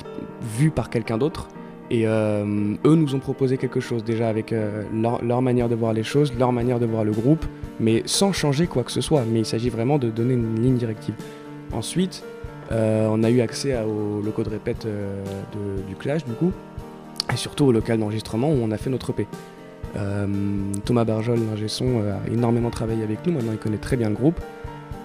vue 0.57 0.71
par 0.71 0.89
quelqu'un 0.89 1.17
d'autre. 1.17 1.49
Et 1.91 2.07
euh, 2.07 2.75
eux 2.85 2.95
nous 2.95 3.15
ont 3.15 3.19
proposé 3.19 3.57
quelque 3.57 3.79
chose 3.79 4.03
déjà 4.03 4.29
avec 4.29 4.53
euh, 4.53 4.83
leur, 4.93 5.41
manière 5.41 5.69
de 5.69 5.75
voir 5.75 5.93
les 5.93 6.03
choses, 6.03 6.33
leur 6.37 6.51
manière 6.51 6.79
de 6.79 6.85
voir 6.85 7.03
le 7.03 7.11
groupe, 7.11 7.45
mais 7.79 8.03
sans 8.05 8.31
changer 8.31 8.67
quoi 8.67 8.83
que 8.83 8.91
ce 8.91 9.01
soit. 9.01 9.23
Mais 9.29 9.39
il 9.39 9.45
s'agit 9.45 9.69
vraiment 9.69 9.97
de 9.97 10.09
donner 10.09 10.33
une 10.33 10.59
ligne 10.61 10.77
directive. 10.77 11.15
Ensuite, 11.71 12.23
on 12.71 13.23
a 13.23 13.29
eu 13.29 13.41
accès 13.41 13.73
à- 13.73 13.85
aux 13.87 14.21
locaux 14.21 14.43
de 14.43 14.49
répète 14.49 14.85
euh, 14.85 15.23
du 15.87 15.95
Clash, 15.95 16.25
du 16.25 16.33
coup, 16.33 16.51
et 17.31 17.37
surtout 17.37 17.65
au 17.65 17.71
local 17.71 17.99
d'enregistrement 17.99 18.49
où 18.49 18.57
on 18.61 18.71
a 18.71 18.77
fait 18.77 18.89
notre 18.89 19.11
EP. 19.11 19.27
Euh, 19.95 20.27
Thomas 20.85 21.03
Barjol, 21.03 21.39
l'ingé 21.49 21.67
son, 21.67 22.01
euh, 22.01 22.13
a 22.13 22.31
énormément 22.31 22.69
travaillé 22.69 23.03
avec 23.03 23.25
nous, 23.25 23.33
maintenant 23.33 23.53
il 23.53 23.57
connaît 23.57 23.77
très 23.77 23.97
bien 23.97 24.09
le 24.09 24.15
groupe. 24.15 24.39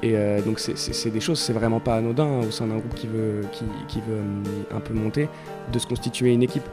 Et 0.02 0.14
donc 0.44 0.58
c'est 0.58 1.08
des 1.10 1.20
choses, 1.20 1.38
c'est 1.38 1.54
vraiment 1.54 1.80
pas 1.80 1.94
anodin 1.96 2.24
hein, 2.26 2.40
au 2.46 2.50
sein 2.50 2.66
d'un 2.66 2.76
groupe 2.76 2.94
qui 2.94 3.06
veut, 3.06 3.40
qui, 3.88 4.00
veut 4.00 4.20
un 4.76 4.80
peu 4.80 4.92
monter, 4.92 5.30
de 5.72 5.78
se 5.78 5.86
constituer 5.86 6.34
une 6.34 6.42
équipe. 6.42 6.68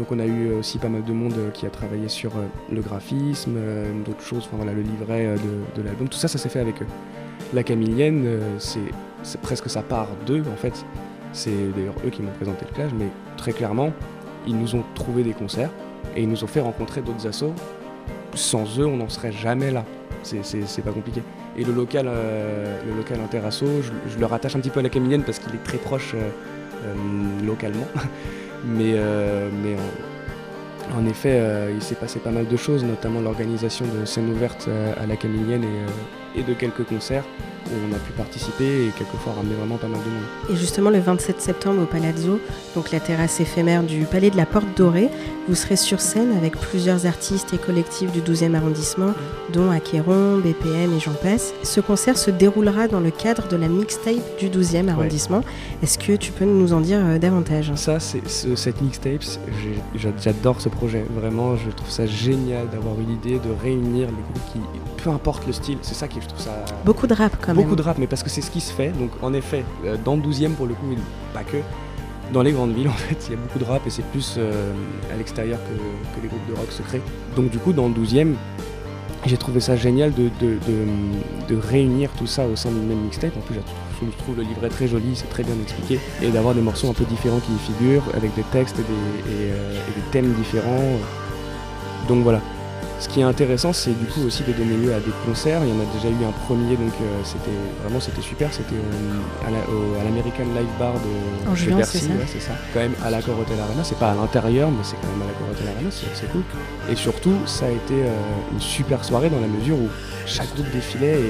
Donc 0.00 0.10
on 0.10 0.18
a 0.18 0.26
eu 0.26 0.50
aussi 0.54 0.78
pas 0.78 0.88
mal 0.88 1.04
de 1.04 1.12
monde 1.12 1.34
qui 1.54 1.64
a 1.64 1.70
travaillé 1.70 2.08
sur 2.08 2.32
le 2.72 2.80
graphisme, 2.80 3.56
d'autres 4.04 4.22
choses, 4.22 4.48
enfin 4.48 4.56
voilà, 4.56 4.72
le 4.72 4.82
livret 4.82 5.36
de, 5.36 5.80
de 5.80 5.86
l'album, 5.86 6.08
tout 6.08 6.18
ça, 6.18 6.26
ça 6.26 6.38
s'est 6.38 6.48
fait 6.48 6.58
avec 6.58 6.82
eux. 6.82 6.86
La 7.54 7.62
Camilienne, 7.62 8.26
c'est 8.58 8.80
presque 9.42 9.68
sa 9.70 9.82
part 9.82 10.08
d'eux 10.26 10.42
en 10.52 10.56
fait. 10.56 10.84
C'est 11.32 11.70
d'ailleurs 11.74 11.94
eux 12.04 12.10
qui 12.10 12.22
m'ont 12.22 12.32
présenté 12.32 12.66
le 12.68 12.74
clash, 12.74 12.90
mais 12.96 13.08
très 13.36 13.52
clairement, 13.52 13.92
ils 14.46 14.58
nous 14.58 14.74
ont 14.74 14.84
trouvé 14.94 15.22
des 15.22 15.32
concerts 15.32 15.70
et 16.14 16.22
ils 16.22 16.28
nous 16.28 16.44
ont 16.44 16.48
fait 16.48 16.60
rencontrer 16.60 17.00
d'autres 17.00 17.26
assos. 17.26 17.54
Sans 18.34 18.78
eux, 18.78 18.86
on 18.86 18.96
n'en 18.96 19.08
serait 19.08 19.32
jamais 19.32 19.70
là. 19.70 19.84
C'est 20.22 20.82
pas 20.84 20.92
compliqué. 20.92 21.22
Et 21.56 21.64
le 21.64 21.72
local, 21.72 22.06
euh, 22.08 22.80
le 22.86 22.96
local 22.96 23.20
interasso, 23.20 23.66
je, 23.82 24.18
le 24.18 24.26
rattache 24.26 24.56
un 24.56 24.60
petit 24.60 24.70
peu 24.70 24.80
à 24.80 24.82
la 24.82 24.88
Camilienne 24.88 25.22
parce 25.22 25.38
qu'il 25.38 25.54
est 25.54 25.62
très 25.62 25.78
proche 25.78 26.12
euh, 26.14 26.30
euh, 26.84 27.46
localement. 27.46 27.86
mais 28.64 28.94
mais 29.62 29.76
en, 30.96 31.06
effet, 31.06 31.40
il 31.74 31.82
s'est 31.82 31.94
passé 31.94 32.18
pas 32.18 32.30
mal 32.30 32.46
de 32.46 32.56
choses, 32.56 32.84
notamment 32.84 33.20
l'organisation 33.20 33.84
de 33.86 34.04
scènes 34.04 34.30
ouvertes 34.30 34.68
à 35.00 35.06
la 35.06 35.16
Camilienne 35.16 35.64
et, 36.36 36.42
de 36.42 36.54
quelques 36.54 36.84
concerts 36.84 37.24
on 37.88 37.94
a 37.94 37.98
pu 37.98 38.12
participer 38.12 38.86
et 38.86 38.90
quelquefois 38.96 39.34
ramener 39.34 39.54
vraiment 39.54 39.76
pas 39.76 39.88
mal 39.88 40.00
de 40.00 40.10
monde. 40.10 40.24
Et 40.50 40.56
justement, 40.56 40.90
le 40.90 41.00
27 41.00 41.40
septembre 41.40 41.82
au 41.82 41.86
Palazzo, 41.86 42.40
donc 42.74 42.90
la 42.90 43.00
terrasse 43.00 43.40
éphémère 43.40 43.82
du 43.82 44.04
Palais 44.04 44.30
de 44.30 44.36
la 44.36 44.46
Porte 44.46 44.66
Dorée, 44.76 45.08
vous 45.48 45.54
serez 45.54 45.76
sur 45.76 46.00
scène 46.00 46.32
avec 46.36 46.56
plusieurs 46.56 47.06
artistes 47.06 47.52
et 47.52 47.58
collectifs 47.58 48.12
du 48.12 48.20
12e 48.20 48.54
arrondissement, 48.54 49.12
dont 49.52 49.70
Aquéron, 49.70 50.38
BPM 50.38 50.94
et 50.94 51.00
j'en 51.00 51.12
passe. 51.12 51.52
Ce 51.62 51.80
concert 51.80 52.16
se 52.16 52.30
déroulera 52.30 52.88
dans 52.88 53.00
le 53.00 53.10
cadre 53.10 53.48
de 53.48 53.56
la 53.56 53.68
mixtape 53.68 54.38
du 54.38 54.48
12e 54.48 54.88
arrondissement. 54.88 55.42
Est-ce 55.82 55.98
que 55.98 56.16
tu 56.16 56.32
peux 56.32 56.44
nous 56.44 56.72
en 56.72 56.80
dire 56.80 57.00
euh, 57.02 57.18
davantage? 57.18 57.72
Ça, 57.74 57.98
c'est 58.00 58.22
cette 58.28 58.80
mixtape, 58.82 59.22
j'adore 59.94 60.60
ce 60.60 60.68
projet. 60.68 61.04
Vraiment, 61.14 61.56
je 61.56 61.70
trouve 61.70 61.90
ça 61.90 62.06
génial 62.06 62.68
d'avoir 62.70 62.94
eu 63.00 63.04
l'idée 63.04 63.38
de 63.38 63.50
réunir 63.62 64.08
les 64.08 64.22
groupes 64.22 64.52
qui, 64.52 64.60
peu 65.02 65.10
importe 65.10 65.46
le 65.46 65.52
style, 65.52 65.78
c'est 65.82 65.94
ça 65.94 66.08
qui 66.08 66.20
je 66.20 66.28
trouve 66.28 66.40
ça. 66.40 66.52
Beaucoup 66.84 67.06
de 67.06 67.14
rap 67.14 67.36
quand 67.40 67.54
même. 67.54 67.62
Beaucoup 67.62 67.76
de 67.76 67.82
rap, 67.82 67.98
mais 67.98 68.06
parce 68.06 68.22
que 68.22 68.30
c'est 68.30 68.40
ce 68.40 68.50
qui 68.50 68.60
se 68.60 68.72
fait. 68.72 68.90
Donc 68.90 69.10
en 69.22 69.32
effet, 69.34 69.64
euh, 69.84 69.96
dans 70.02 70.16
le 70.16 70.22
12e 70.22 70.52
pour 70.52 70.66
le 70.66 70.74
coup, 70.74 70.86
pas 71.34 71.44
que. 71.44 71.58
Dans 72.32 72.42
les 72.42 72.52
grandes 72.52 72.72
villes, 72.72 72.88
en 72.88 72.92
fait, 72.92 73.18
il 73.26 73.32
y 73.32 73.34
a 73.34 73.38
beaucoup 73.38 73.58
de 73.58 73.64
rap 73.64 73.86
et 73.86 73.90
c'est 73.90 74.04
plus 74.06 74.36
euh, 74.38 74.72
à 75.12 75.16
l'extérieur 75.16 75.58
que, 75.58 76.22
les 76.22 76.28
groupes 76.28 76.46
de 76.48 76.54
rock 76.54 76.70
se 76.70 76.82
créent. 76.82 77.02
Donc 77.36 77.50
du 77.50 77.58
coup, 77.58 77.72
dans 77.72 77.88
le 77.88 77.94
12e, 77.94 78.34
j'ai 79.26 79.36
trouvé 79.36 79.60
ça 79.60 79.76
génial 79.76 80.12
de, 80.14 80.30
de, 80.40 81.56
réunir 81.56 82.10
tout 82.18 82.26
ça 82.26 82.46
au 82.46 82.56
sein 82.56 82.70
d'une 82.70 82.86
même 82.86 83.00
mixtape. 83.00 83.36
En 83.36 83.40
plus, 83.40 83.56
je 83.56 84.16
trouve 84.18 84.36
le 84.36 84.42
livret 84.42 84.68
très 84.68 84.88
joli, 84.88 85.14
c'est 85.14 85.28
très 85.28 85.44
bien 85.44 85.54
expliqué. 85.62 86.00
Et 86.22 86.30
d'avoir 86.30 86.54
des 86.54 86.60
morceaux 86.60 86.88
un 86.88 86.94
peu 86.94 87.04
différents 87.04 87.38
qui 87.40 87.52
y 87.52 87.58
figurent, 87.58 88.02
avec 88.14 88.34
des 88.34 88.42
textes 88.44 88.76
et 88.78 88.82
des, 88.82 89.50
euh, 89.50 89.74
et 89.74 90.00
des 90.00 90.06
thèmes 90.10 90.32
différents. 90.32 90.98
Donc 92.08 92.24
voilà, 92.24 92.40
ce 93.00 93.08
qui 93.08 93.20
est 93.20 93.24
intéressant, 93.24 93.72
c'est 93.72 93.98
du 93.98 94.06
coup 94.06 94.22
aussi 94.26 94.44
de 94.44 94.52
donner 94.52 94.76
lieu 94.76 94.94
à 94.94 95.00
des 95.00 95.10
concerts. 95.26 95.60
Il 95.64 95.70
y 95.70 95.72
en 95.72 95.80
a 95.80 95.86
déjà 95.92 96.08
eu 96.08 96.24
un 96.24 96.32
premier, 96.46 96.76
donc 96.76 96.92
euh, 97.00 97.20
c'était 97.24 97.50
vraiment 97.82 98.00
c'était 98.00 98.22
super. 98.22 98.52
C'était 98.52 98.76
euh, 98.76 100.00
à 100.00 100.04
l'American 100.04 100.44
Live 100.54 100.68
Bar 100.78 100.94
de, 100.94 101.50
en 101.50 101.54
juin, 101.54 101.82
c'est 101.82 101.98
ça. 101.98 102.52
Quand 102.72 102.80
même 102.80 102.94
à 103.04 103.10
l'accord 103.10 103.38
Hotel 103.38 103.58
Arena. 103.58 103.82
C'est 103.82 103.98
pas 103.98 104.12
à 104.12 104.14
l'intérieur, 104.14 104.70
mais 104.70 104.84
c'est 104.84 104.96
quand 105.00 105.08
même 105.08 105.22
à 105.22 105.26
l'accord 105.26 105.48
Hotel 105.50 105.68
Arena. 105.74 105.90
C'est 105.90 106.30
cool. 106.30 106.42
Et 106.88 106.94
surtout, 106.94 107.34
ça 107.46 107.66
a 107.66 107.70
été 107.70 107.94
euh, 107.94 108.16
une 108.52 108.60
super 108.60 109.04
soirée 109.04 109.30
dans 109.30 109.40
la 109.40 109.48
mesure 109.48 109.76
où 109.76 109.88
chaque 110.26 110.54
groupe 110.54 110.70
défilait 110.72 111.20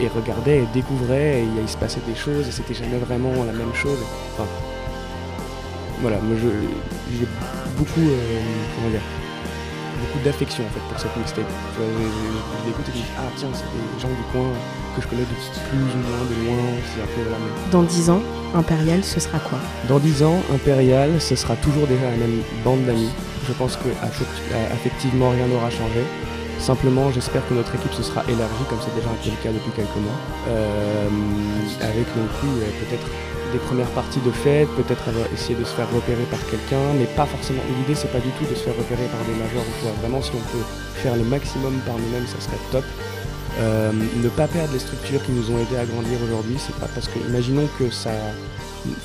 et, 0.00 0.08
regardait 0.08 0.58
et 0.58 0.68
découvrait. 0.72 1.40
Et 1.40 1.48
il 1.62 1.68
se 1.68 1.76
passait 1.76 2.02
des 2.06 2.14
choses 2.14 2.46
et 2.46 2.52
c'était 2.52 2.74
jamais 2.74 2.98
vraiment 2.98 3.44
la 3.44 3.52
même 3.52 3.74
chose. 3.74 3.98
Enfin, 4.34 4.48
voilà, 6.00 6.18
moi 6.18 6.36
j'ai 6.38 7.26
beaucoup, 7.76 8.08
comment 8.76 8.90
dire 8.90 9.02
beaucoup 10.00 10.18
d'affection 10.24 10.64
en 10.64 10.70
fait 10.70 10.80
pour 10.88 10.98
cette 10.98 11.16
mixtape. 11.16 11.44
Je, 11.76 11.82
l'écoute 12.66 12.88
et 12.88 12.92
je 12.92 12.98
dis 12.98 13.04
ah 13.18 13.28
tiens 13.36 13.48
c'est 13.52 13.68
des 13.70 14.00
gens 14.00 14.08
du 14.08 14.24
coin 14.32 14.50
que 14.96 15.02
je 15.02 15.06
connais 15.08 15.22
de 15.22 15.26
plus 15.26 15.78
ou 15.78 16.00
moins 16.08 16.24
de 16.24 16.36
loin, 16.46 16.62
c'est 16.86 17.02
un 17.02 17.10
peu 17.14 17.30
la 17.30 17.38
même. 17.38 17.70
Dans 17.70 17.82
10 17.82 18.10
ans, 18.10 18.22
Impérial 18.54 19.04
ce 19.04 19.20
sera 19.20 19.38
quoi? 19.38 19.58
Dans 19.88 19.98
10 19.98 20.22
ans, 20.22 20.40
Impérial 20.54 21.20
ce 21.20 21.36
sera 21.36 21.56
toujours 21.56 21.86
déjà 21.86 22.10
la 22.10 22.16
même 22.16 22.42
bande 22.64 22.84
d'amis. 22.84 23.10
Je 23.46 23.52
pense 23.52 23.76
que 23.76 23.88
effectivement 24.74 25.30
rien 25.30 25.46
n'aura 25.46 25.70
changé. 25.70 26.04
Simplement, 26.58 27.10
j'espère 27.12 27.46
que 27.48 27.54
notre 27.54 27.74
équipe 27.76 27.94
se 27.94 28.02
sera 28.02 28.24
élargie, 28.28 28.64
comme 28.68 28.78
c'est 28.82 28.94
déjà 28.94 29.08
un 29.08 29.14
peu 29.22 29.30
le 29.30 29.42
cas 29.42 29.52
depuis 29.52 29.70
quelques 29.76 30.02
mois, 30.02 30.18
euh, 30.48 31.08
avec 31.80 32.06
non 32.16 32.26
plus 32.40 32.48
euh, 32.48 32.66
peut-être 32.82 33.06
des 33.52 33.58
premières 33.58 33.90
parties 33.90 34.20
de 34.20 34.30
fête, 34.30 34.68
peut-être 34.76 35.04
essayer 35.32 35.54
de 35.54 35.64
se 35.64 35.74
faire 35.74 35.90
repérer 35.92 36.24
par 36.30 36.40
quelqu'un, 36.50 36.92
mais 36.98 37.06
pas 37.16 37.26
forcément. 37.26 37.62
L'idée, 37.78 37.94
c'est 37.94 38.12
pas 38.12 38.20
du 38.20 38.30
tout 38.30 38.44
de 38.44 38.54
se 38.54 38.64
faire 38.64 38.76
repérer 38.76 39.06
par 39.06 39.24
des 39.24 39.34
majors 39.34 39.64
ou 39.66 39.82
quoi. 39.82 39.92
Vraiment, 40.00 40.22
si 40.22 40.30
on 40.34 40.44
peut 40.52 40.64
faire 40.96 41.16
le 41.16 41.24
maximum 41.24 41.74
par 41.86 41.96
nous-mêmes, 41.96 42.26
ça 42.26 42.40
serait 42.40 42.60
top. 42.72 42.84
Euh, 43.60 43.92
ne 43.92 44.28
pas 44.28 44.46
perdre 44.46 44.72
les 44.72 44.78
structures 44.78 45.22
qui 45.24 45.32
nous 45.32 45.50
ont 45.50 45.58
aidés 45.58 45.76
à 45.76 45.84
grandir 45.84 46.18
aujourd'hui, 46.24 46.56
c'est 46.58 46.76
pas 46.76 46.88
parce 46.94 47.08
que, 47.08 47.18
imaginons 47.28 47.68
que 47.78 47.90
ça 47.90 48.12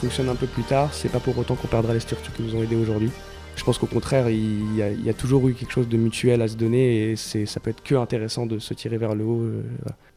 fonctionne 0.02 0.30
un 0.30 0.36
peu 0.36 0.46
plus 0.46 0.64
tard, 0.64 0.90
c'est 0.92 1.10
pas 1.10 1.20
pour 1.20 1.38
autant 1.38 1.56
qu'on 1.56 1.68
perdra 1.68 1.94
les 1.94 2.00
structures 2.00 2.34
qui 2.34 2.44
nous 2.44 2.56
ont 2.56 2.64
aidés 2.64 2.76
aujourd'hui. 2.76 3.12
Je 3.56 3.64
pense 3.64 3.78
qu'au 3.78 3.88
contraire, 3.88 4.30
il 4.30 4.76
y, 4.76 5.10
a, 5.10 5.14
toujours 5.14 5.48
eu 5.48 5.54
quelque 5.54 5.72
chose 5.72 5.88
de 5.88 5.98
mutuel 5.98 6.42
à 6.42 6.48
se 6.48 6.56
donner 6.56 7.12
et 7.12 7.16
ça 7.16 7.60
peut 7.60 7.70
être 7.70 7.84
que 7.84 7.96
intéressant 7.96 8.46
de 8.46 8.60
se 8.60 8.74
tirer 8.74 8.98
vers 8.98 9.16
le 9.16 9.24
haut. 9.24 9.42
Euh, 9.42 9.62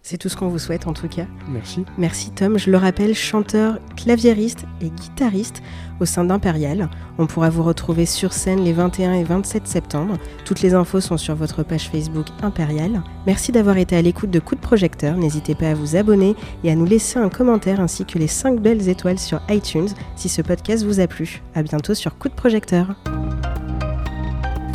c'est 0.03 0.18
tout 0.18 0.29
ce 0.29 0.37
qu'on 0.37 0.49
vous 0.49 0.61
souhaite 0.61 0.87
en 0.87 0.92
tout 0.92 1.09
cas. 1.09 1.27
Merci. 1.49 1.85
Merci 1.99 2.31
Tom. 2.31 2.59
Je 2.59 2.70
le 2.70 2.77
rappelle, 2.77 3.14
chanteur, 3.14 3.79
claviériste 3.96 4.64
et 4.81 4.88
guitariste 4.88 5.62
au 5.99 6.05
sein 6.05 6.25
d'Impérial. 6.25 6.88
On 7.18 7.27
pourra 7.27 7.51
vous 7.51 7.62
retrouver 7.62 8.07
sur 8.07 8.33
scène 8.33 8.62
les 8.64 8.72
21 8.72 9.14
et 9.14 9.25
27 9.25 9.66
septembre. 9.66 10.16
Toutes 10.44 10.62
les 10.62 10.75
infos 10.75 11.01
sont 11.01 11.16
sur 11.16 11.35
votre 11.35 11.62
page 11.62 11.88
Facebook 11.88 12.27
Impérial. 12.42 13.03
Merci 13.27 13.51
d'avoir 13.53 13.79
été 13.79 13.96
à 13.96 14.03
l'écoute 14.03 14.31
de 14.31 14.38
Coup 14.38 14.55
de 14.55 14.61
Projecteur. 14.61 15.16
N'hésitez 15.16 15.57
pas 15.57 15.70
à 15.70 15.75
vous 15.75 15.96
abonner 15.96 16.37
et 16.62 16.70
à 16.70 16.77
nous 16.77 16.87
laisser 16.87 17.18
un 17.18 17.29
commentaire 17.29 17.81
ainsi 17.81 18.05
que 18.05 18.18
les 18.18 18.29
5 18.29 18.61
belles 18.61 18.88
étoiles 18.88 19.18
sur 19.18 19.40
iTunes 19.49 19.88
si 20.14 20.29
ce 20.29 20.40
podcast 20.40 20.85
vous 20.85 21.01
a 21.01 21.07
plu. 21.09 21.42
À 21.55 21.62
bientôt 21.62 21.94
sur 21.94 22.16
Coup 22.16 22.29
de 22.29 22.35
Projecteur. 22.35 22.94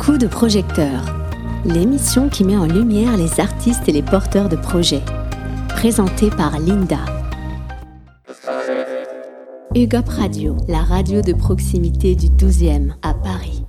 Coup 0.04 0.18
de 0.18 0.26
Projecteur, 0.26 1.14
l'émission 1.64 2.28
qui 2.28 2.42
met 2.42 2.56
en 2.56 2.66
lumière 2.66 3.16
les 3.16 3.38
artistes 3.38 3.88
et 3.88 3.92
les 3.92 4.02
porteurs 4.02 4.48
de 4.48 4.56
projets 4.56 5.04
présenté 5.68 6.28
par 6.28 6.58
Linda. 6.58 6.98
UGOP 9.76 10.08
Radio, 10.08 10.56
la 10.66 10.80
radio 10.80 11.22
de 11.22 11.32
proximité 11.32 12.16
du 12.16 12.26
12e 12.26 12.94
à 13.02 13.14
Paris. 13.14 13.62